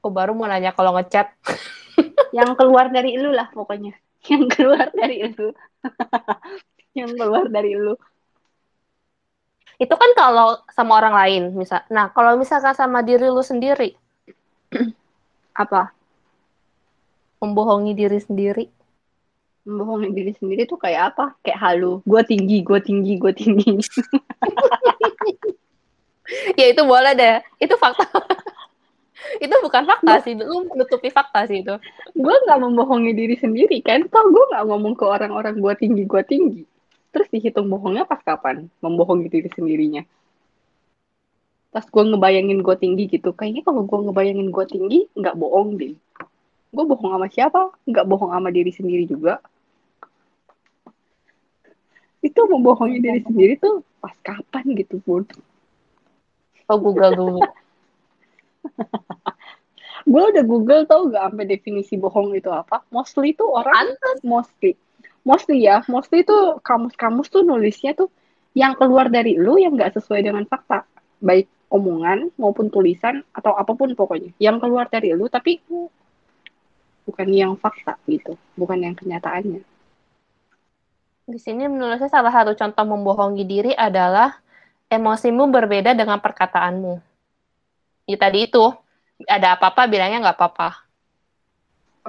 Aku 0.00 0.08
baru 0.08 0.32
mau 0.32 0.48
nanya 0.48 0.72
kalau 0.72 0.96
ngechat. 0.96 1.28
Yang 2.36 2.56
keluar 2.56 2.88
dari 2.88 3.20
lu 3.20 3.36
lah 3.36 3.52
pokoknya. 3.52 3.92
Yang 4.24 4.44
keluar 4.56 4.88
dari 4.96 5.28
lu. 5.28 5.52
yang 6.98 7.10
keluar 7.14 7.46
dari 7.48 7.72
lu. 7.76 7.94
Itu 9.80 9.94
kan 9.96 10.10
kalau 10.12 10.60
sama 10.68 11.00
orang 11.00 11.14
lain, 11.16 11.42
misal. 11.56 11.80
Nah, 11.88 12.12
kalau 12.12 12.36
misalkan 12.36 12.76
sama 12.76 13.00
diri 13.00 13.32
lu 13.32 13.40
sendiri, 13.40 13.96
Apa? 15.56 15.92
membohongi 17.40 17.96
diri 17.96 18.20
sendiri. 18.20 18.68
Membohongi 19.64 20.12
diri 20.12 20.32
sendiri 20.36 20.68
tuh 20.68 20.76
kayak 20.76 21.16
apa? 21.16 21.32
Kayak 21.40 21.60
halu. 21.64 22.04
Gue 22.04 22.20
tinggi, 22.24 22.60
gue 22.60 22.80
tinggi, 22.84 23.16
gue 23.16 23.32
tinggi. 23.32 23.80
ya 26.60 26.66
itu 26.70 26.82
boleh 26.86 27.12
deh. 27.16 27.38
Itu 27.58 27.74
fakta. 27.76 28.06
itu 29.44 29.54
bukan 29.62 29.82
fakta 29.86 30.14
sih, 30.24 30.34
lu 30.34 30.66
menutupi 30.66 31.12
fakta 31.12 31.44
sih 31.46 31.62
itu. 31.62 31.74
gue 32.16 32.34
nggak 32.46 32.58
membohongi 32.60 33.12
diri 33.12 33.36
sendiri 33.36 33.78
kan? 33.84 34.06
Toh 34.08 34.26
gue 34.30 34.44
nggak 34.54 34.64
ngomong 34.66 34.94
ke 34.96 35.04
orang-orang 35.04 35.58
gue 35.58 35.74
tinggi, 35.78 36.02
gue 36.06 36.22
tinggi. 36.24 36.62
Terus 37.10 37.26
dihitung 37.30 37.66
bohongnya 37.66 38.06
pas 38.06 38.22
kapan? 38.22 38.70
Membohongi 38.82 39.26
diri 39.28 39.50
sendirinya. 39.50 40.02
Pas 41.70 41.86
gue 41.86 42.04
ngebayangin 42.06 42.58
gue 42.62 42.76
tinggi 42.78 43.04
gitu. 43.10 43.30
Kayaknya 43.34 43.62
kalau 43.66 43.82
gue 43.86 43.98
ngebayangin 44.10 44.48
gue 44.50 44.64
tinggi, 44.66 44.98
nggak 45.14 45.36
bohong 45.38 45.78
deh. 45.78 45.94
gue 46.70 46.84
bohong 46.86 47.18
sama 47.18 47.26
siapa 47.26 47.74
nggak 47.82 48.06
bohong 48.06 48.30
sama 48.30 48.54
diri 48.54 48.70
sendiri 48.70 49.02
juga 49.02 49.42
itu 52.20 52.40
membohongi 52.46 53.00
diri 53.00 53.20
sendiri 53.24 53.54
tuh 53.56 53.80
pas 54.00 54.12
kapan 54.20 54.64
gitu 54.76 55.00
pun 55.00 55.24
Oh, 56.70 56.78
Google 56.78 57.12
dulu. 57.18 57.42
gue 60.10 60.22
udah 60.32 60.44
google 60.46 60.82
tau 60.88 61.10
gak 61.12 61.28
sampai 61.28 61.46
definisi 61.50 61.98
bohong 61.98 62.32
itu 62.38 62.48
apa? 62.48 62.86
Mostly 62.94 63.34
tuh 63.34 63.50
orang 63.50 63.94
mostly. 64.22 64.78
Mostly 65.26 65.66
ya. 65.66 65.82
Mostly 65.90 66.22
tuh 66.22 66.62
kamus-kamus 66.62 67.28
tuh 67.28 67.42
nulisnya 67.42 67.92
tuh 67.98 68.08
yang 68.56 68.74
keluar 68.74 69.10
dari 69.12 69.38
lu 69.38 69.58
yang 69.60 69.76
nggak 69.76 69.98
sesuai 69.98 70.24
dengan 70.24 70.46
fakta. 70.46 70.86
Baik 71.20 71.50
omongan 71.70 72.34
maupun 72.34 72.72
tulisan 72.72 73.22
atau 73.34 73.54
apa 73.54 73.74
pun 73.76 73.92
pokoknya. 73.92 74.32
Yang 74.40 74.66
keluar 74.66 74.86
dari 74.86 75.12
lu 75.12 75.28
tapi 75.30 75.60
bukan 77.04 77.28
yang 77.30 77.52
fakta 77.58 77.98
gitu. 78.08 78.34
Bukan 78.56 78.78
yang 78.80 78.94
kenyataannya. 78.96 79.62
Di 81.30 81.38
sini 81.38 81.70
menulisnya 81.70 82.10
salah 82.10 82.34
satu 82.34 82.58
contoh 82.58 82.82
membohongi 82.82 83.46
diri 83.46 83.70
adalah 83.70 84.34
emosimu 84.90 85.44
berbeda 85.54 85.90
dengan 85.96 86.18
perkataanmu. 86.20 86.94
Ya 88.10 88.16
tadi 88.18 88.38
itu, 88.48 88.64
ada 89.36 89.48
apa-apa 89.56 89.82
bilangnya 89.92 90.18
nggak 90.24 90.38
apa-apa. 90.38 90.68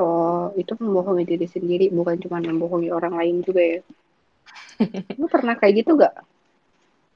oh 0.01 0.51
itu 0.61 0.71
membohongi 0.81 1.23
diri 1.31 1.47
sendiri 1.55 1.85
bukan 1.97 2.15
cuma 2.23 2.37
membohongi 2.39 2.89
orang 2.97 3.13
lain 3.19 3.35
juga 3.47 3.61
ya 3.75 3.79
lu 5.19 5.25
pernah 5.33 5.53
kayak 5.59 5.73
gitu 5.83 5.91
gak 5.99 6.15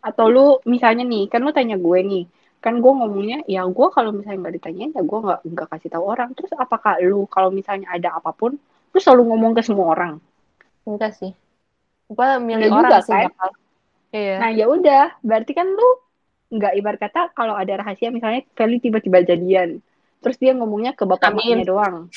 atau 0.07 0.25
lu 0.29 0.45
misalnya 0.73 1.03
nih 1.11 1.23
kan 1.31 1.41
lu 1.45 1.51
tanya 1.55 1.75
gue 1.85 1.99
nih 2.11 2.23
kan 2.63 2.73
gue 2.83 2.91
ngomongnya 2.99 3.37
ya 3.53 3.61
gue 3.77 3.87
kalau 3.95 4.11
misalnya 4.15 4.39
nggak 4.43 4.55
ditanyain 4.61 4.91
ya 4.97 5.01
gue 5.09 5.19
nggak 5.25 5.39
nggak 5.53 5.67
kasih 5.73 5.89
tahu 5.93 6.03
orang 6.13 6.29
terus 6.37 6.51
apakah 6.63 6.93
lu 7.01 7.25
kalau 7.35 7.49
misalnya 7.53 7.87
ada 7.95 8.09
apa 8.19 8.31
pun 8.39 8.51
lu 8.93 8.97
selalu 9.03 9.23
ngomong 9.33 9.51
ke 9.57 9.61
semua 9.65 9.87
orang 9.95 10.13
Enggak 10.89 11.11
sih. 11.19 11.31
Gue 12.15 12.29
milih 12.47 12.69
orang 12.69 12.93
juga, 12.93 13.05
sih 13.05 13.17
kan? 13.17 13.23
bakal. 13.25 13.49
Iya. 14.15 14.39
Nah 14.39 14.49
ya 14.55 14.65
udah, 14.71 15.19
berarti 15.19 15.51
kan 15.51 15.67
lu 15.67 15.89
nggak 16.55 16.79
ibarat 16.79 16.99
kata 17.03 17.35
kalau 17.35 17.51
ada 17.51 17.83
rahasia 17.83 18.15
misalnya 18.15 18.47
Feli 18.55 18.79
tiba-tiba 18.79 19.19
jadian, 19.27 19.83
terus 20.23 20.39
dia 20.39 20.55
ngomongnya 20.55 20.95
ke 20.95 21.03
bapak 21.03 21.35
Amin. 21.35 21.67
doang. 21.67 22.07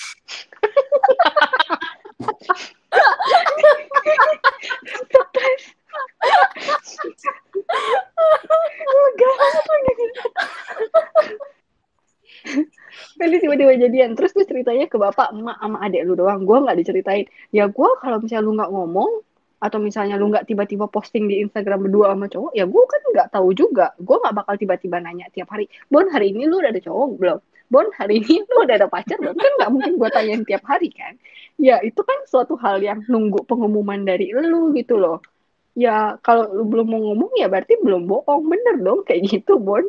Stres. 5.10 5.62
Lega 8.78 9.28
banget 9.34 9.64
lagi. 9.66 10.06
Feli 13.18 13.36
tiba-tiba 13.42 13.74
jadian, 13.74 14.14
terus 14.14 14.30
tuh 14.30 14.46
ceritanya 14.46 14.86
ke 14.86 14.94
bapak, 14.94 15.34
emak, 15.34 15.58
sama 15.58 15.82
adek 15.82 16.06
lu 16.06 16.14
doang. 16.14 16.46
Gue 16.46 16.62
nggak 16.62 16.78
diceritain. 16.78 17.26
Ya 17.50 17.66
gue 17.66 17.90
kalau 17.98 18.22
misalnya 18.22 18.46
lu 18.46 18.54
nggak 18.54 18.70
ngomong, 18.70 19.10
atau 19.58 19.78
misalnya 19.82 20.14
lu 20.14 20.30
nggak 20.30 20.46
tiba-tiba 20.46 20.86
posting 20.86 21.26
di 21.26 21.42
Instagram 21.42 21.90
berdua 21.90 22.14
sama 22.14 22.26
cowok, 22.30 22.52
ya 22.54 22.64
gue 22.64 22.84
kan 22.86 23.02
nggak 23.14 23.28
tahu 23.34 23.48
juga. 23.54 23.90
Gue 23.98 24.16
nggak 24.22 24.34
bakal 24.38 24.54
tiba-tiba 24.54 24.96
nanya 25.02 25.26
tiap 25.34 25.50
hari, 25.50 25.66
Bon 25.90 26.06
hari 26.06 26.30
ini 26.30 26.46
lu 26.46 26.62
udah 26.62 26.70
ada 26.70 26.82
cowok 26.82 27.08
belum? 27.18 27.38
Bon 27.68 27.86
hari 27.98 28.14
ini 28.22 28.46
lu 28.46 28.58
udah 28.64 28.76
ada 28.78 28.88
pacar 28.88 29.18
belum? 29.18 29.34
Kan 29.36 29.52
nggak 29.58 29.70
mungkin 29.74 29.92
gue 29.98 30.08
tanyain 30.14 30.42
tiap 30.46 30.64
hari 30.64 30.88
kan? 30.94 31.14
Ya 31.58 31.82
itu 31.82 32.00
kan 32.06 32.18
suatu 32.30 32.54
hal 32.62 32.78
yang 32.80 33.02
nunggu 33.10 33.42
pengumuman 33.50 34.06
dari 34.06 34.30
lu 34.30 34.70
gitu 34.78 34.94
loh. 34.94 35.18
Ya 35.74 36.18
kalau 36.22 36.50
lu 36.54 36.64
belum 36.66 36.86
mau 36.90 37.00
ngomong 37.12 37.32
ya 37.38 37.46
berarti 37.50 37.78
belum 37.82 38.06
bohong, 38.06 38.42
bener 38.46 38.76
dong 38.82 39.02
kayak 39.06 39.26
gitu 39.26 39.58
Bon. 39.58 39.82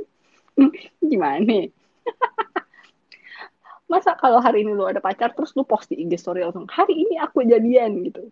Gimana? 1.09 1.69
Masa 3.91 4.13
kalau 4.13 4.37
hari 4.37 4.61
ini 4.61 4.71
lu 4.77 4.85
ada 4.85 5.01
pacar 5.01 5.33
terus 5.33 5.53
lu 5.57 5.65
post 5.65 5.89
di 5.89 5.97
IG 6.05 6.13
story 6.21 6.45
langsung, 6.45 6.69
hari 6.69 6.93
ini 6.93 7.17
aku 7.17 7.41
jadian 7.41 8.05
gitu. 8.05 8.29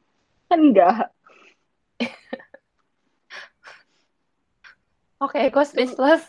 Kan 0.50 0.70
enggak. 0.70 1.17
Oke, 5.24 5.50
gue 5.50 5.66
speechless. 5.66 6.24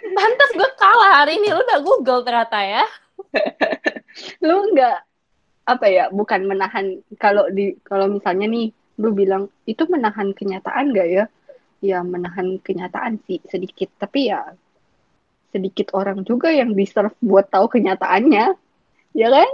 Pantas 0.00 0.50
gue 0.52 0.70
kalah 0.76 1.22
hari 1.22 1.38
ini. 1.38 1.54
Lu 1.54 1.62
udah 1.62 1.80
Google 1.80 2.26
ternyata 2.26 2.58
ya. 2.60 2.84
lu 4.46 4.56
nggak 4.74 4.98
apa 5.70 5.86
ya 5.86 6.04
bukan 6.10 6.50
menahan 6.50 6.98
kalau 7.20 7.46
di 7.52 7.78
kalau 7.86 8.10
misalnya 8.10 8.50
nih 8.50 8.74
lu 8.98 9.14
bilang 9.14 9.46
itu 9.70 9.86
menahan 9.86 10.34
kenyataan 10.34 10.90
gak 10.90 11.08
ya 11.08 11.24
ya 11.80 12.02
menahan 12.02 12.58
kenyataan 12.60 13.22
sih 13.24 13.38
sedikit 13.46 13.88
tapi 13.96 14.34
ya 14.34 14.50
sedikit 15.54 15.94
orang 15.94 16.26
juga 16.26 16.50
yang 16.50 16.74
deserve 16.74 17.14
buat 17.22 17.48
tahu 17.48 17.70
kenyataannya 17.70 18.46
ya 19.14 19.28
kan 19.30 19.50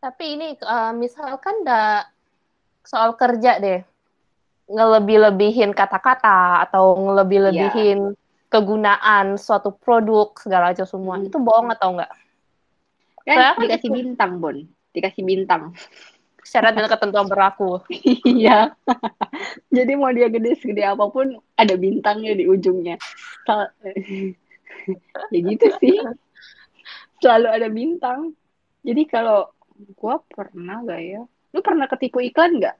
Tapi 0.00 0.24
ini 0.32 0.56
eh, 0.56 0.92
misalkan 0.96 1.60
da 1.60 2.08
soal 2.84 3.14
kerja 3.14 3.60
deh. 3.60 3.80
Ngelebih-lebihin 4.70 5.74
kata-kata 5.74 6.62
atau 6.68 6.94
ngelebih-lebihin 6.94 8.14
kegunaan 8.46 9.34
suatu 9.34 9.74
produk 9.74 10.34
segala 10.38 10.70
macam 10.70 10.86
semua. 10.86 11.14
Hmm. 11.18 11.26
Itu 11.26 11.38
bohong 11.42 11.70
atau 11.74 11.98
enggak? 11.98 12.12
kan 13.20 13.36
Saya 13.36 13.62
dikasih 13.62 13.90
bintang 13.92 14.32
bon 14.40 14.56
dikasih 14.90 15.22
bintang 15.22 15.70
Syarat 16.40 16.74
dan 16.74 16.88
ketentuan 16.90 17.28
berlaku. 17.30 17.78
Iya. 18.26 18.74
Jadi 19.70 19.92
mau 19.94 20.10
dia 20.10 20.26
gede 20.26 20.58
segede 20.58 20.82
apa 20.82 21.06
pun 21.06 21.36
ada 21.54 21.74
bintangnya 21.78 22.34
di 22.34 22.48
ujungnya. 22.48 22.96
Ya 25.30 25.40
gitu 25.44 25.68
sih. 25.78 26.00
Selalu 27.20 27.48
ada 27.52 27.68
bintang. 27.68 28.32
Jadi 28.82 29.04
kalau 29.06 29.52
gua 29.94 30.24
pernah 30.26 30.80
gak 30.82 31.02
ya? 31.04 31.22
Lu 31.50 31.60
pernah 31.60 31.86
ketipu 31.90 32.22
iklan 32.22 32.58
nggak? 32.62 32.76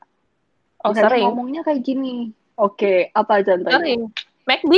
Oh, 0.80 0.94
Misalnya 0.94 1.10
sering. 1.12 1.24
ngomongnya 1.28 1.62
kayak 1.66 1.82
gini. 1.84 2.32
Oke, 2.56 3.12
apa 3.12 3.44
contohnya? 3.44 3.76
Sering. 3.76 4.00
McD. 4.48 4.74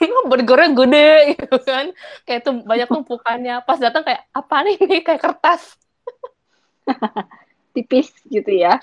Burgernya 0.30 0.68
gede 0.76 1.12
gitu 1.38 1.56
kan. 1.64 1.86
Kayak 2.28 2.40
itu 2.44 2.50
banyak 2.62 2.88
tumpukannya. 2.90 3.54
Pas 3.64 3.78
datang 3.80 4.04
kayak, 4.04 4.28
apa 4.30 4.56
nih 4.66 4.76
ini? 4.78 4.98
Kayak 5.06 5.22
kertas. 5.22 5.62
Tipis 7.74 8.12
gitu 8.28 8.52
ya. 8.52 8.78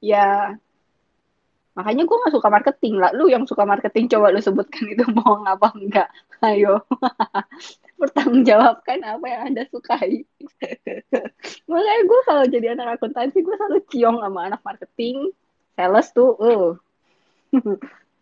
Ya. 0.00 0.56
Ya, 1.72 1.80
makanya 1.80 2.04
gue 2.04 2.16
gak 2.28 2.34
suka 2.36 2.48
marketing 2.52 2.94
lah. 3.00 3.10
Lu 3.16 3.32
yang 3.32 3.48
suka 3.48 3.64
marketing, 3.64 4.04
coba 4.12 4.28
lu 4.28 4.40
sebutkan 4.44 4.84
itu 4.92 5.04
bohong 5.16 5.48
apa 5.48 5.72
enggak. 5.72 6.08
Ayo, 6.44 6.84
pertanggungjawabkan 8.00 9.00
apa 9.00 9.24
yang 9.24 9.40
Anda 9.48 9.62
sukai. 9.72 10.28
makanya 11.70 12.02
gue 12.04 12.20
kalau 12.28 12.44
jadi 12.44 12.66
anak 12.76 13.00
akuntansi, 13.00 13.40
gue 13.40 13.54
selalu 13.56 13.80
ciong 13.88 14.20
sama 14.20 14.40
anak 14.52 14.60
marketing, 14.60 15.32
sales 15.78 16.08
tuh. 16.12 16.36
Uh. 16.36 16.70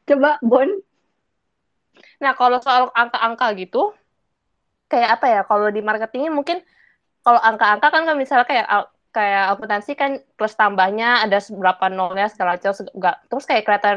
coba, 0.06 0.38
Bon. 0.42 0.70
Nah, 2.22 2.32
kalau 2.36 2.58
soal 2.62 2.90
angka-angka 2.94 3.46
gitu, 3.58 3.90
kayak 4.90 5.18
apa 5.18 5.26
ya? 5.26 5.40
Kalau 5.46 5.70
di 5.70 5.80
marketingnya 5.82 6.30
mungkin 6.30 6.62
kalau 7.26 7.40
angka-angka 7.40 7.88
kan 7.92 8.02
misalnya 8.16 8.46
kayak 8.48 8.66
kayak 9.11 9.59
akuntansi 9.59 9.92
kan 9.99 10.23
plus 10.38 10.55
tambahnya 10.55 11.27
ada 11.27 11.38
berapa 11.51 11.90
nolnya 11.90 12.31
segala 12.31 12.57
macam 12.57 12.73
enggak. 12.94 13.16
Terus 13.27 13.44
kayak 13.46 13.64
kelihatan 13.66 13.96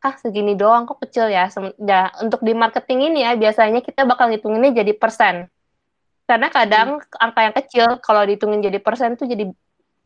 ah 0.00 0.14
segini 0.16 0.56
doang 0.56 0.88
kok 0.88 1.00
kecil 1.04 1.28
ya. 1.28 1.48
Ya 1.80 2.08
untuk 2.24 2.40
di 2.40 2.56
marketing 2.56 3.12
ini 3.12 3.20
ya 3.24 3.36
biasanya 3.36 3.84
kita 3.84 4.08
bakal 4.08 4.32
ngitunginnya 4.32 4.72
jadi 4.72 4.92
persen. 4.96 5.48
Karena 6.24 6.46
kadang 6.48 7.02
angka 7.18 7.40
yang 7.42 7.54
kecil 7.56 7.86
kalau 8.00 8.22
dihitungin 8.22 8.62
jadi 8.62 8.78
persen 8.78 9.18
tuh 9.18 9.26
jadi 9.26 9.50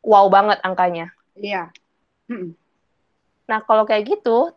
wow 0.00 0.26
banget 0.32 0.58
angkanya. 0.64 1.12
Iya. 1.36 1.68
Mm-mm. 2.32 2.56
Nah, 3.44 3.60
kalau 3.60 3.84
kayak 3.84 4.08
gitu, 4.08 4.48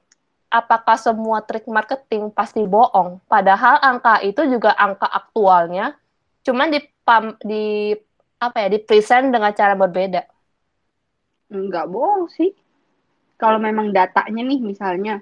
apakah 0.47 0.95
semua 0.95 1.43
trik 1.43 1.67
marketing 1.67 2.31
pasti 2.31 2.63
bohong? 2.63 3.19
Padahal 3.27 3.83
angka 3.83 4.23
itu 4.23 4.47
juga 4.47 4.71
angka 4.79 5.11
aktualnya, 5.11 5.99
cuman 6.47 6.71
di 6.71 6.79
apa 8.37 8.57
ya, 8.65 8.67
di 8.73 8.79
present 8.81 9.33
dengan 9.33 9.51
cara 9.53 9.73
berbeda. 9.73 10.21
Enggak 11.49 11.85
bohong 11.89 12.29
sih. 12.29 12.51
Kalau 13.37 13.61
memang 13.61 13.93
datanya 13.93 14.41
nih 14.41 14.59
misalnya, 14.61 15.21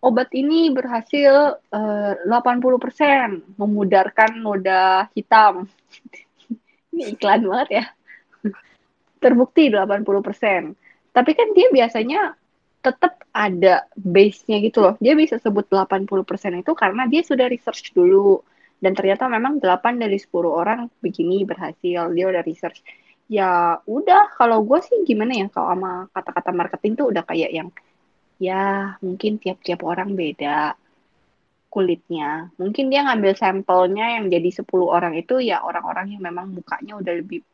obat 0.00 0.32
ini 0.32 0.72
berhasil 0.72 1.60
eh, 1.72 2.12
80% 2.24 3.56
memudarkan 3.60 4.40
noda 4.40 5.08
hitam. 5.12 5.68
Ini 6.90 7.14
iklan 7.14 7.46
banget 7.46 7.68
ya. 7.70 7.84
Terbukti 9.22 9.70
80%. 9.70 10.74
Tapi 11.14 11.30
kan 11.38 11.48
dia 11.54 11.70
biasanya 11.70 12.34
tetap 12.80 13.22
ada 13.30 13.86
base-nya 13.94 14.58
gitu 14.64 14.82
loh. 14.82 14.94
Dia 14.98 15.14
bisa 15.14 15.36
sebut 15.38 15.68
80% 15.70 16.58
itu 16.58 16.72
karena 16.74 17.06
dia 17.06 17.22
sudah 17.22 17.46
research 17.46 17.92
dulu. 17.94 18.42
Dan 18.80 18.96
ternyata 18.96 19.28
memang 19.28 19.60
8 19.60 20.00
dari 20.00 20.16
10 20.16 20.48
orang 20.48 20.88
begini 21.04 21.44
berhasil. 21.44 22.08
Dia 22.10 22.26
udah 22.32 22.42
research 22.42 22.80
ya 23.30 23.78
udah 23.86 24.34
kalau 24.34 24.66
gue 24.66 24.82
sih 24.82 25.06
gimana 25.06 25.30
ya 25.38 25.46
kalau 25.54 25.70
sama 25.70 26.10
kata-kata 26.10 26.50
marketing 26.50 26.98
tuh 26.98 27.14
udah 27.14 27.22
kayak 27.22 27.54
yang 27.54 27.70
ya 28.42 28.98
mungkin 28.98 29.38
tiap-tiap 29.38 29.86
orang 29.86 30.18
beda 30.18 30.74
kulitnya. 31.70 32.50
Mungkin 32.58 32.90
dia 32.90 33.06
ngambil 33.06 33.38
sampelnya 33.38 34.18
yang 34.18 34.26
jadi 34.26 34.50
10 34.50 34.66
orang 34.82 35.14
itu 35.14 35.38
ya 35.38 35.62
orang-orang 35.62 36.18
yang 36.18 36.22
memang 36.26 36.50
mukanya 36.50 36.98
udah 36.98 37.14
lebih 37.14 37.46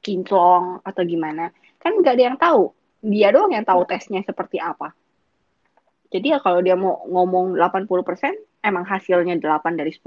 kinclong 0.00 0.80
atau 0.80 1.02
gimana. 1.04 1.52
Kan 1.76 2.00
nggak 2.00 2.14
ada 2.16 2.24
yang 2.32 2.38
tahu. 2.40 2.72
Dia 3.04 3.28
doang 3.36 3.52
yang 3.52 3.68
tahu 3.68 3.84
tesnya 3.84 4.24
seperti 4.24 4.56
apa. 4.56 4.96
Jadi 6.08 6.32
ya 6.32 6.40
kalau 6.40 6.64
dia 6.64 6.72
mau 6.72 7.04
ngomong 7.04 7.60
80%, 7.60 8.64
emang 8.64 8.88
hasilnya 8.88 9.36
8 9.36 9.76
dari 9.76 9.92
10, 9.92 10.00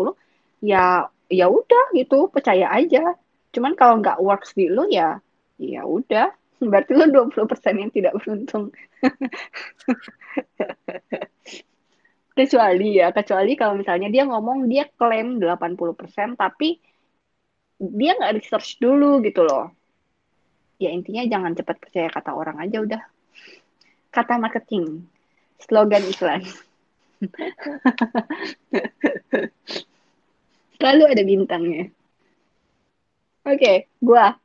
ya 0.60 1.08
ya 1.30 1.45
udah 1.48 1.84
gitu, 1.95 2.28
percaya 2.34 2.67
aja. 2.74 3.15
Cuman 3.54 3.74
kalau 3.80 4.02
nggak 4.02 4.19
works 4.22 4.54
di 4.58 4.67
lu 4.69 4.89
ya 4.89 5.22
ya 5.60 5.86
udah. 5.86 6.34
Berarti 6.72 6.91
lu 6.95 7.06
20% 7.08 7.82
yang 7.82 7.91
tidak 7.91 8.13
beruntung. 8.19 8.72
kecuali 12.39 13.04
ya, 13.04 13.12
kecuali 13.12 13.52
kalau 13.60 13.76
misalnya 13.76 14.08
dia 14.08 14.24
ngomong 14.24 14.72
dia 14.72 14.88
klaim 14.95 15.43
80% 15.43 16.39
tapi 16.39 16.80
dia 17.80 18.15
nggak 18.15 18.36
research 18.39 18.80
dulu 18.80 19.19
gitu 19.24 19.43
loh. 19.43 19.72
Ya 20.80 20.95
intinya 20.95 21.28
jangan 21.28 21.56
cepat 21.56 21.76
percaya 21.84 22.08
kata 22.08 22.32
orang 22.32 22.58
aja 22.63 22.80
udah. 22.80 23.02
Kata 24.12 24.39
marketing, 24.39 25.04
slogan 25.60 26.04
iklan. 26.08 26.43
Selalu 30.80 31.04
ada 31.12 31.24
bintangnya. 31.28 31.84
Oke, 33.44 33.56
okay, 33.56 33.78
gua. 34.00 34.39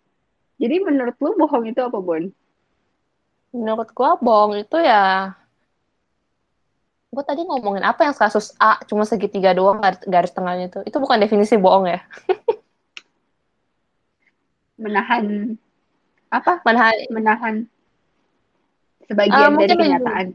Jadi 0.58 0.82
menurut 0.82 1.14
lu 1.22 1.30
bohong 1.38 1.70
itu 1.70 1.80
apa, 1.82 1.98
Bon? 1.98 2.26
Menurut 3.54 3.88
gua 3.94 4.18
bohong 4.18 4.66
itu 4.66 4.78
ya 4.82 5.34
gue 7.14 7.24
tadi 7.24 7.42
ngomongin 7.46 7.86
apa 7.86 8.10
yang 8.10 8.16
kasus 8.18 8.50
A 8.58 8.82
cuma 8.90 9.06
segitiga 9.06 9.54
doang 9.54 9.78
garis, 9.78 10.02
garis 10.02 10.34
tengahnya 10.34 10.66
itu 10.66 10.82
itu 10.82 10.96
bukan 10.98 11.22
definisi 11.22 11.54
bohong 11.54 11.86
ya 11.86 12.02
menahan 14.82 15.54
apa 16.34 16.58
menahan 16.66 16.96
menahan 17.14 17.54
sebagian 19.06 19.54
uh, 19.54 19.58
dari 19.62 19.74
kenyataan 19.78 20.26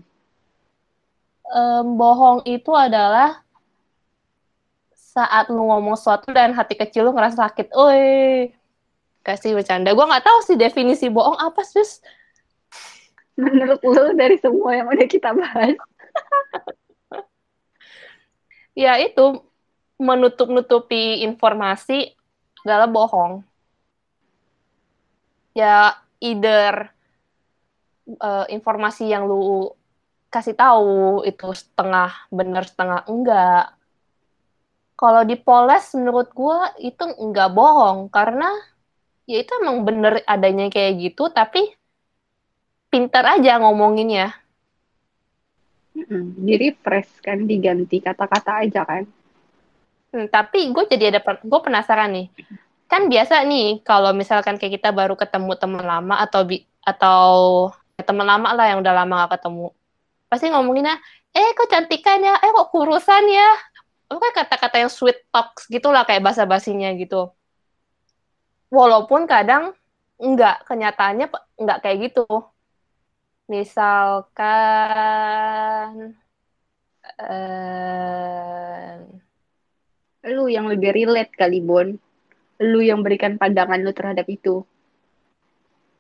um, 1.52 1.86
bohong 2.00 2.40
itu 2.48 2.72
adalah 2.72 3.44
saat 5.20 5.52
lu 5.52 5.68
ngomong 5.68 6.00
sesuatu 6.00 6.32
dan 6.32 6.56
hati 6.56 6.80
kecil 6.80 7.10
lu 7.10 7.12
ngerasa 7.12 7.52
sakit 7.52 7.76
oi. 7.76 8.56
Kasih 9.20 9.52
bercanda. 9.52 9.92
Gue 9.92 10.06
nggak 10.08 10.24
tahu 10.24 10.40
sih 10.48 10.56
definisi 10.56 11.12
bohong 11.12 11.36
apa 11.36 11.60
sih 11.68 11.84
menurut 13.40 13.80
lu 13.80 14.12
dari 14.20 14.36
semua 14.36 14.76
yang 14.76 14.88
udah 14.92 15.08
kita 15.08 15.36
bahas. 15.36 15.76
Ya 18.78 18.96
itu. 18.96 19.44
Menutup-nutupi 20.00 21.20
informasi 21.28 22.16
adalah 22.64 22.88
bohong. 22.88 23.44
Ya 25.52 26.00
either 26.24 26.88
uh, 28.24 28.48
informasi 28.48 29.12
yang 29.12 29.28
lu 29.28 29.76
kasih 30.32 30.56
tahu 30.56 31.28
itu 31.28 31.52
setengah 31.52 32.16
benar 32.32 32.64
setengah 32.64 33.04
enggak. 33.12 33.76
Kalau 35.00 35.24
dipoles 35.24 35.96
menurut 35.96 36.28
gue 36.36 36.60
itu 36.84 37.04
enggak 37.24 37.56
bohong 37.56 38.12
karena 38.12 38.52
ya 39.24 39.40
itu 39.40 39.52
emang 39.64 39.88
bener 39.88 40.20
adanya 40.28 40.68
kayak 40.68 41.00
gitu 41.00 41.32
tapi 41.32 41.72
pintar 42.92 43.40
aja 43.40 43.64
ngomonginnya 43.64 44.36
Mm-mm. 46.00 46.38
Jadi 46.48 46.68
fresh 46.80 47.20
kan 47.20 47.44
diganti 47.44 48.00
kata-kata 48.00 48.64
aja 48.64 48.82
kan. 48.88 49.04
Hmm, 50.10 50.26
tapi 50.32 50.72
gue 50.72 50.84
jadi 50.90 51.14
ada 51.14 51.22
gue 51.22 51.60
penasaran 51.60 52.10
nih. 52.14 52.28
Kan 52.90 53.12
biasa 53.12 53.46
nih 53.46 53.84
kalau 53.86 54.16
misalkan 54.16 54.58
kayak 54.58 54.82
kita 54.82 54.90
baru 54.96 55.14
ketemu 55.14 55.54
teman 55.60 55.86
lama 55.86 56.16
atau 56.24 56.42
bi 56.48 56.66
atau 56.82 57.24
ya, 58.00 58.04
teman 58.08 58.26
lama 58.26 58.50
lah 58.56 58.66
yang 58.74 58.80
udah 58.82 58.94
lama 58.96 59.14
gak 59.28 59.38
ketemu. 59.38 59.70
Pasti 60.30 60.46
ngomonginnya, 60.50 60.98
"Eh, 61.34 61.54
kok 61.54 61.70
cantikan 61.70 62.22
ya? 62.22 62.38
Eh, 62.42 62.50
kok 62.54 62.70
kurusan 62.74 63.24
ya?" 63.30 63.50
Oke 64.10 64.34
kata-kata 64.34 64.82
yang 64.82 64.90
sweet 64.90 65.22
talks 65.30 65.70
gitulah 65.70 66.02
kayak 66.02 66.26
basa-basinya 66.26 66.90
gitu. 66.98 67.30
Walaupun 68.74 69.30
kadang 69.30 69.78
enggak, 70.18 70.66
kenyataannya 70.66 71.30
enggak 71.62 71.80
kayak 71.86 72.10
gitu. 72.10 72.26
Misalkan 73.46 74.58
uh, 77.22 78.98
lu 80.26 80.50
yang 80.50 80.66
lebih 80.66 80.90
relate 80.90 81.30
kali 81.38 81.62
Bon. 81.62 81.94
Lu 82.60 82.82
yang 82.82 83.06
berikan 83.06 83.38
pandangan 83.38 83.78
lu 83.78 83.94
terhadap 83.94 84.26
itu. 84.26 84.66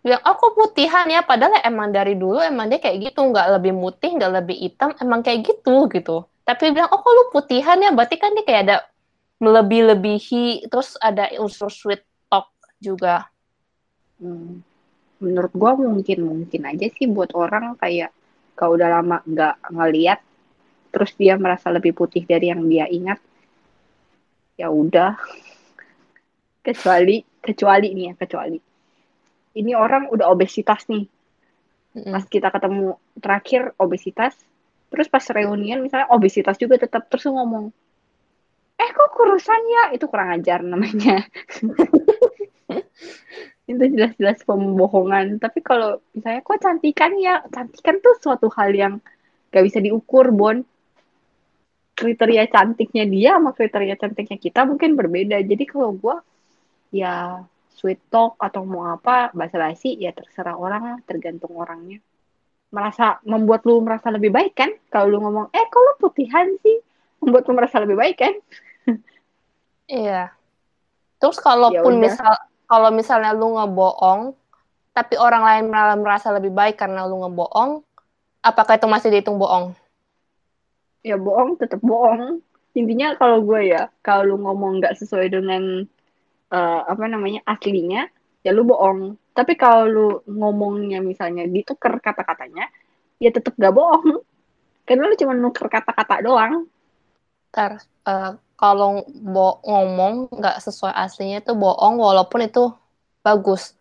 Yang 0.02 0.22
aku 0.26 0.58
putihan 0.58 1.06
ya 1.14 1.22
padahal 1.22 1.62
emang 1.62 1.94
dari 1.94 2.18
dulu 2.18 2.42
emang 2.42 2.74
dia 2.74 2.82
kayak 2.82 3.14
gitu. 3.14 3.22
Nggak 3.22 3.62
lebih 3.62 3.78
putih 3.78 4.18
nggak 4.18 4.34
lebih 4.42 4.58
hitam 4.58 4.98
emang 4.98 5.22
kayak 5.22 5.46
gitu 5.46 5.86
gitu 5.94 6.26
tapi 6.50 6.74
bilang 6.74 6.90
oh 6.90 6.98
kok 6.98 7.14
lu 7.14 7.24
putihan 7.30 7.78
ya? 7.78 7.94
Berarti 7.94 8.18
kan 8.18 8.34
dia 8.34 8.42
kayak 8.42 8.62
ada 8.66 8.78
melebih-lebihi 9.38 10.66
terus 10.66 10.98
ada 10.98 11.30
unsur 11.38 11.70
sweet 11.70 12.02
talk 12.26 12.50
juga. 12.82 13.30
Hmm. 14.18 14.66
Menurut 15.22 15.54
gue 15.54 15.72
mungkin 15.78 16.20
mungkin 16.26 16.62
aja 16.66 16.90
sih 16.90 17.06
buat 17.06 17.38
orang 17.38 17.78
kayak 17.78 18.10
kalau 18.58 18.82
udah 18.82 18.90
lama 18.98 19.22
nggak 19.30 19.56
ngeliat 19.70 20.20
terus 20.90 21.14
dia 21.22 21.38
merasa 21.38 21.70
lebih 21.70 21.94
putih 21.94 22.26
dari 22.26 22.50
yang 22.50 22.66
dia 22.66 22.90
ingat 22.90 23.22
ya 24.58 24.74
udah. 24.74 25.22
Kecuali 26.66 27.22
kecuali 27.46 27.94
nih 27.94 28.06
ya 28.10 28.14
kecuali. 28.18 28.58
Ini 29.54 29.78
orang 29.78 30.10
udah 30.10 30.34
obesitas 30.34 30.90
nih. 30.90 31.06
Pas 32.10 32.26
kita 32.26 32.50
ketemu 32.50 32.98
terakhir 33.22 33.78
obesitas 33.78 34.34
terus 34.90 35.08
pas 35.08 35.24
reunian 35.32 35.86
misalnya 35.86 36.10
obesitas 36.12 36.58
juga 36.58 36.82
tetap 36.82 37.08
terus 37.08 37.30
ngomong 37.30 37.72
eh 38.80 38.90
kok 38.96 39.12
kurusan 39.12 39.62
ya? 39.68 39.84
Itu 39.94 40.08
kurang 40.08 40.40
ajar 40.40 40.64
namanya. 40.64 41.20
Itu 43.70 43.84
jelas-jelas 43.86 44.42
pembohongan. 44.48 45.38
Tapi 45.38 45.60
kalau 45.60 46.00
misalnya 46.16 46.42
kok 46.42 46.60
cantikan 46.64 47.12
ya? 47.20 47.44
Cantikan 47.52 48.00
tuh 48.00 48.16
suatu 48.24 48.48
hal 48.56 48.72
yang 48.72 48.94
gak 49.52 49.64
bisa 49.68 49.84
diukur 49.84 50.32
bon. 50.32 50.64
Kriteria 52.00 52.48
cantiknya 52.48 53.04
dia 53.04 53.36
sama 53.36 53.52
kriteria 53.52 54.00
cantiknya 54.00 54.40
kita 54.40 54.64
mungkin 54.64 54.96
berbeda. 54.96 55.44
Jadi 55.44 55.68
kalau 55.68 55.92
gue 56.00 56.16
ya 56.96 57.44
sweet 57.76 58.00
talk 58.08 58.40
atau 58.40 58.64
mau 58.64 58.88
apa 58.88 59.36
bahasa 59.36 59.60
basi 59.60 60.00
ya 60.00 60.16
terserah 60.16 60.56
orang 60.56 61.04
tergantung 61.04 61.52
orangnya 61.60 62.00
merasa 62.70 63.18
membuat 63.26 63.66
lu 63.66 63.82
merasa 63.82 64.14
lebih 64.14 64.30
baik 64.30 64.54
kan? 64.54 64.72
Kalau 64.94 65.10
lu 65.10 65.18
ngomong 65.22 65.50
eh 65.54 65.66
kalau 65.70 65.98
putihan 65.98 66.48
sih? 66.62 66.78
Membuat 67.22 67.44
lu 67.50 67.54
merasa 67.58 67.78
lebih 67.82 67.98
baik 67.98 68.18
kan? 68.18 68.36
Iya. 69.90 70.30
Terus 71.18 71.42
kalaupun 71.42 71.98
ya 71.98 72.14
misal 72.14 72.34
kalau 72.70 72.94
misalnya 72.94 73.34
lu 73.34 73.58
ngebohong, 73.58 74.38
tapi 74.94 75.18
orang 75.18 75.42
lain 75.42 75.66
malah 75.74 75.98
merasa 75.98 76.30
lebih 76.30 76.54
baik 76.54 76.78
karena 76.78 77.10
lu 77.10 77.26
ngebohong, 77.26 77.82
apakah 78.46 78.78
itu 78.78 78.86
masih 78.86 79.10
dihitung 79.10 79.42
bohong? 79.42 79.74
Ya 81.02 81.18
bohong, 81.18 81.58
tetap 81.58 81.82
bohong. 81.82 82.46
Intinya 82.78 83.18
kalau 83.18 83.42
gue 83.42 83.74
ya, 83.74 83.90
kalau 84.06 84.36
lu 84.36 84.46
ngomong 84.46 84.78
nggak 84.78 85.02
sesuai 85.02 85.34
dengan 85.34 85.90
uh, 86.54 86.82
apa 86.86 87.10
namanya 87.10 87.42
aslinya, 87.50 88.06
ya 88.46 88.52
lu 88.56 88.68
bohong. 88.68 89.18
Tapi 89.34 89.56
kalau 89.56 89.86
lu 89.88 90.08
ngomongnya 90.28 91.00
misalnya 91.00 91.48
ditukar 91.48 92.00
kata-katanya, 92.04 92.68
ya 93.20 93.30
tetap 93.32 93.56
gak 93.56 93.72
bohong. 93.72 94.22
Karena 94.84 95.08
lu 95.08 95.16
cuma 95.16 95.34
nuker 95.38 95.70
kata-kata 95.70 96.26
doang. 96.26 96.68
Ntar, 97.50 97.82
uh, 98.06 98.34
kalau 98.60 99.08
bo 99.08 99.64
ngomong 99.64 100.36
nggak 100.36 100.60
sesuai 100.60 100.92
aslinya 100.92 101.40
itu 101.40 101.56
bohong 101.56 101.96
walaupun 101.96 102.44
itu 102.44 102.68
bagus 103.24 103.72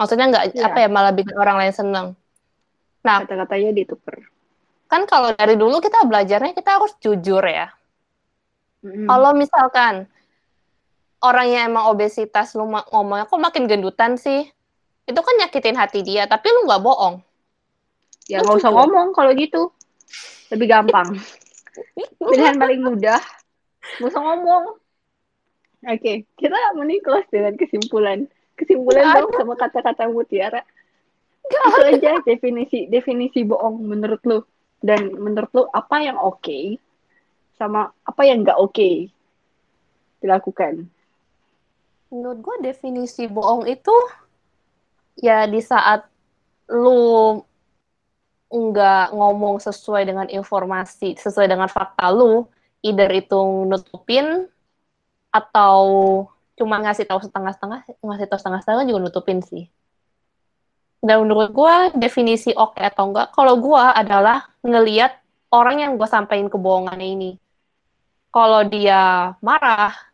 maksudnya 0.00 0.32
nggak 0.32 0.44
ya. 0.56 0.72
apa 0.72 0.78
ya 0.80 0.88
malah 0.88 1.12
bikin 1.12 1.36
orang 1.36 1.60
lain 1.60 1.74
seneng 1.76 2.06
nah 3.04 3.20
kata-katanya 3.20 3.76
dituker 3.76 4.24
kan 4.88 5.04
kalau 5.04 5.36
dari 5.36 5.60
dulu 5.60 5.84
kita 5.84 6.08
belajarnya 6.08 6.56
kita 6.56 6.80
harus 6.80 6.96
jujur 7.04 7.44
ya 7.44 7.68
mm. 8.80 9.04
kalau 9.04 9.36
misalkan 9.36 10.08
orangnya 11.22 11.70
emang 11.70 11.88
obesitas 11.88 12.54
lu 12.58 12.66
ngomongnya 12.66 13.26
kok 13.26 13.40
makin 13.40 13.64
gendutan 13.70 14.18
sih 14.18 14.46
itu 15.06 15.20
kan 15.22 15.34
nyakitin 15.38 15.78
hati 15.78 16.02
dia 16.02 16.26
tapi 16.26 16.50
lu 16.50 16.66
nggak 16.66 16.82
bohong 16.82 17.22
ya 18.30 18.42
nggak 18.42 18.58
usah 18.62 18.70
ngomong 18.70 19.14
kalau 19.14 19.32
gitu 19.34 19.70
lebih 20.52 20.70
gampang 20.70 21.18
pilihan 22.18 22.58
paling 22.58 22.82
mudah 22.84 23.22
Gak 23.82 24.14
usah 24.14 24.22
ngomong. 24.22 24.78
Oke, 25.82 25.98
okay, 25.98 26.16
kita 26.38 26.54
meniklas 26.78 27.26
dengan 27.34 27.58
kesimpulan. 27.58 28.30
Kesimpulan 28.54 29.10
Gak 29.10 29.14
dong 29.18 29.32
sama 29.34 29.54
kata-kata 29.58 30.06
mutiara. 30.06 30.62
Gak 31.50 31.64
Itu 31.66 31.82
aja 31.82 32.12
definisi 32.22 32.86
definisi 32.86 33.42
bohong 33.42 33.82
menurut 33.82 34.22
lu. 34.22 34.46
Dan 34.78 35.18
menurut 35.18 35.50
lu 35.50 35.66
apa 35.74 35.98
yang 35.98 36.14
oke? 36.14 36.38
Okay? 36.46 36.78
sama 37.62 37.94
apa 38.02 38.22
yang 38.26 38.42
nggak 38.42 38.58
oke 38.58 38.90
dilakukan 40.18 40.90
menurut 42.12 42.38
gue 42.44 42.56
definisi 42.68 43.24
bohong 43.24 43.64
itu 43.64 43.96
ya 45.16 45.48
di 45.48 45.64
saat 45.64 46.04
lu 46.68 47.40
nggak 48.52 49.16
ngomong 49.16 49.56
sesuai 49.64 50.04
dengan 50.04 50.28
informasi, 50.28 51.16
sesuai 51.16 51.48
dengan 51.48 51.72
fakta 51.72 52.12
lu, 52.12 52.44
either 52.84 53.08
itu 53.16 53.40
nutupin 53.64 54.44
atau 55.32 55.80
cuma 56.60 56.76
ngasih 56.84 57.08
tahu 57.08 57.24
setengah-setengah, 57.24 57.88
ngasih 58.04 58.28
tahu 58.28 58.38
setengah-setengah 58.38 58.84
juga 58.84 59.00
nutupin 59.08 59.40
sih. 59.40 59.72
Dan 61.00 61.24
menurut 61.24 61.50
gue 61.50 61.74
definisi 61.96 62.52
oke 62.52 62.76
okay 62.76 62.92
atau 62.92 63.08
enggak, 63.08 63.32
kalau 63.32 63.56
gue 63.56 63.80
adalah 63.80 64.52
ngeliat 64.60 65.16
orang 65.48 65.80
yang 65.80 65.92
gue 65.96 66.06
sampaikan 66.06 66.52
kebohongannya 66.52 67.08
ini. 67.08 67.30
Kalau 68.28 68.68
dia 68.68 69.32
marah, 69.40 70.11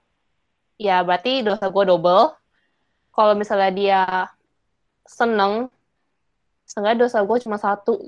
ya 0.80 1.02
berarti 1.02 1.44
dosa 1.44 1.68
gue 1.68 1.84
double. 1.84 2.32
Kalau 3.12 3.34
misalnya 3.34 3.70
dia 3.74 4.02
seneng, 5.02 5.66
Seenggaknya 6.68 7.08
dosa 7.08 7.24
gue 7.24 7.38
cuma 7.40 7.56
satu. 7.56 7.96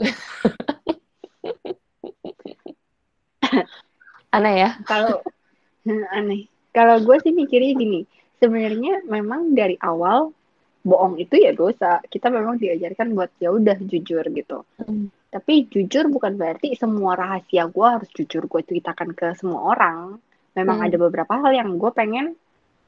aneh 4.36 4.54
ya? 4.68 4.76
Kalau 4.84 5.24
aneh. 6.16 6.44
Kalau 6.70 7.00
gue 7.00 7.16
sih 7.24 7.32
mikirnya 7.32 7.72
gini, 7.72 8.04
sebenarnya 8.36 9.02
memang 9.08 9.56
dari 9.56 9.80
awal 9.80 10.36
bohong 10.84 11.16
itu 11.16 11.40
ya 11.40 11.56
dosa. 11.56 12.04
Kita 12.04 12.28
memang 12.28 12.60
diajarkan 12.60 13.16
buat 13.16 13.32
ya 13.40 13.48
udah 13.48 13.80
jujur 13.80 14.28
gitu. 14.28 14.68
Hmm. 14.76 15.08
Tapi 15.32 15.64
jujur 15.72 16.12
bukan 16.12 16.36
berarti 16.36 16.76
semua 16.76 17.16
rahasia 17.16 17.64
gue 17.64 17.86
harus 17.88 18.12
jujur 18.12 18.44
gue 18.44 18.60
ceritakan 18.60 19.16
ke 19.16 19.32
semua 19.40 19.72
orang. 19.72 20.20
Memang 20.52 20.84
hmm. 20.84 20.86
ada 20.92 20.96
beberapa 21.00 21.32
hal 21.40 21.56
yang 21.56 21.80
gue 21.80 21.90
pengen 21.96 22.36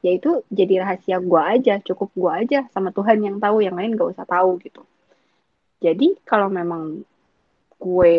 yaitu 0.03 0.43
jadi 0.51 0.83
rahasia 0.83 1.17
gue 1.23 1.41
aja, 1.41 1.79
cukup 1.79 2.11
gue 2.11 2.31
aja 2.43 2.59
sama 2.75 2.91
Tuhan 2.91 3.23
yang 3.23 3.37
tahu, 3.39 3.63
yang 3.63 3.79
lain 3.79 3.95
gak 3.95 4.19
usah 4.19 4.27
tahu 4.27 4.59
gitu. 4.59 4.83
Jadi 5.79 6.19
kalau 6.27 6.51
memang 6.51 7.07
gue 7.79 8.15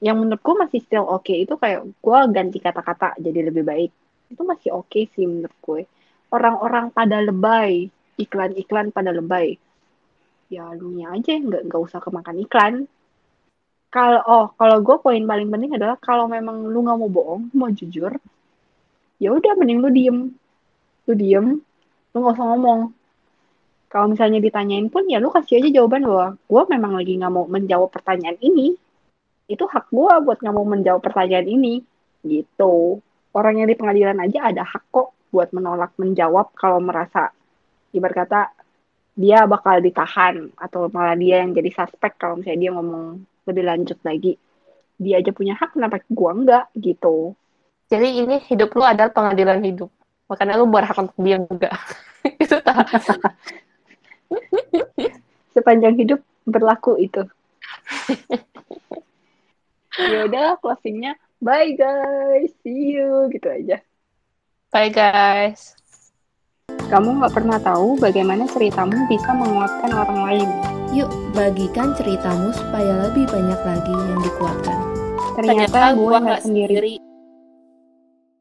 yang 0.00 0.16
menurutku 0.16 0.56
masih 0.56 0.80
still 0.80 1.04
oke 1.04 1.24
okay, 1.28 1.44
itu 1.44 1.56
kayak 1.56 1.84
gue 1.84 2.18
ganti 2.32 2.60
kata-kata 2.60 3.16
jadi 3.16 3.48
lebih 3.48 3.64
baik. 3.64 3.92
Itu 4.28 4.44
masih 4.44 4.76
oke 4.76 4.92
okay 4.92 5.08
sih 5.12 5.24
menurut 5.24 5.56
gue. 5.60 5.82
Orang-orang 6.32 6.92
pada 6.92 7.20
lebay, 7.20 7.88
iklan-iklan 8.20 8.92
pada 8.92 9.12
lebay. 9.12 9.56
Ya 10.52 10.68
lu 10.76 11.00
aja 11.00 11.32
nggak 11.36 11.68
nggak 11.68 11.80
usah 11.80 12.00
kemakan 12.00 12.36
iklan. 12.44 12.74
Kalau 13.90 14.20
oh 14.24 14.46
kalau 14.56 14.80
gue 14.80 14.96
poin 15.00 15.20
paling 15.20 15.48
penting 15.48 15.76
adalah 15.76 15.96
kalau 16.00 16.28
memang 16.28 16.64
lu 16.64 16.80
nggak 16.80 16.96
mau 17.00 17.10
bohong, 17.10 17.52
mau 17.52 17.68
jujur, 17.68 18.14
ya 19.20 19.28
udah 19.36 19.52
mending 19.58 19.78
lu 19.82 19.90
diem, 19.92 20.18
lu 21.08 21.14
diem, 21.16 21.46
lu 22.12 22.16
nggak 22.18 22.36
usah 22.36 22.46
ngomong. 22.54 22.80
Kalau 23.90 24.06
misalnya 24.06 24.38
ditanyain 24.38 24.86
pun 24.86 25.02
ya 25.10 25.18
lu 25.18 25.34
kasih 25.34 25.58
aja 25.58 25.82
jawaban 25.82 26.06
bahwa 26.06 26.38
gue 26.38 26.62
memang 26.70 26.92
lagi 26.94 27.12
nggak 27.18 27.32
mau 27.34 27.46
menjawab 27.50 27.90
pertanyaan 27.90 28.38
ini. 28.38 28.78
Itu 29.50 29.66
hak 29.66 29.90
gue 29.90 30.14
buat 30.22 30.38
nggak 30.38 30.54
mau 30.54 30.62
menjawab 30.62 31.02
pertanyaan 31.02 31.50
ini. 31.50 31.82
Gitu. 32.22 33.02
Orang 33.34 33.58
yang 33.58 33.66
di 33.66 33.74
pengadilan 33.74 34.18
aja 34.22 34.46
ada 34.46 34.62
hak 34.62 34.94
kok 34.94 35.10
buat 35.34 35.50
menolak 35.50 35.94
menjawab 35.98 36.54
kalau 36.54 36.78
merasa 36.78 37.30
ibarat 37.90 38.26
kata 38.26 38.42
dia 39.18 39.42
bakal 39.50 39.82
ditahan 39.82 40.54
atau 40.54 40.86
malah 40.90 41.18
dia 41.18 41.42
yang 41.42 41.50
jadi 41.50 41.70
suspek 41.74 42.14
kalau 42.14 42.38
misalnya 42.38 42.58
dia 42.62 42.70
ngomong 42.74 43.04
lebih 43.50 43.64
lanjut 43.66 43.98
lagi. 44.06 44.38
Dia 45.02 45.18
aja 45.18 45.34
punya 45.34 45.58
hak 45.58 45.74
kenapa 45.74 45.98
gue 46.06 46.30
enggak 46.30 46.70
gitu. 46.78 47.34
Jadi 47.90 48.22
ini 48.22 48.38
hidup 48.46 48.70
lu 48.78 48.86
adalah 48.86 49.10
pengadilan 49.10 49.66
hidup 49.66 49.90
makanya 50.30 50.54
lu 50.54 50.70
berhak 50.70 50.94
untuk 50.94 51.18
diam 51.18 51.42
juga 51.50 51.74
itu 52.42 52.56
tak. 52.62 52.86
Sepanjang 55.56 55.98
hidup 55.98 56.20
berlaku 56.46 56.94
itu. 57.00 57.26
ya 59.98 60.30
udah 60.30 60.56
closingnya. 60.62 61.18
Bye 61.42 61.74
guys. 61.74 62.52
See 62.62 62.94
you. 62.94 63.26
Gitu 63.32 63.48
aja. 63.50 63.82
Bye 64.70 64.92
guys. 64.94 65.74
Kamu 66.86 67.18
nggak 67.18 67.34
pernah 67.34 67.58
tahu 67.58 67.98
bagaimana 67.98 68.46
ceritamu 68.46 69.10
bisa 69.10 69.34
menguatkan 69.34 69.90
orang 69.90 70.20
lain. 70.30 70.48
Yuk 70.94 71.10
bagikan 71.34 71.94
ceritamu 71.98 72.54
supaya 72.54 73.10
lebih 73.10 73.26
banyak 73.26 73.60
lagi 73.62 73.94
yang 73.94 74.20
dikuatkan. 74.22 74.78
Ternyata, 75.38 75.70
ternyata 75.70 75.80
gue 75.98 76.16
nggak 76.18 76.42
sendiri. 76.42 76.74
sendiri 76.78 77.09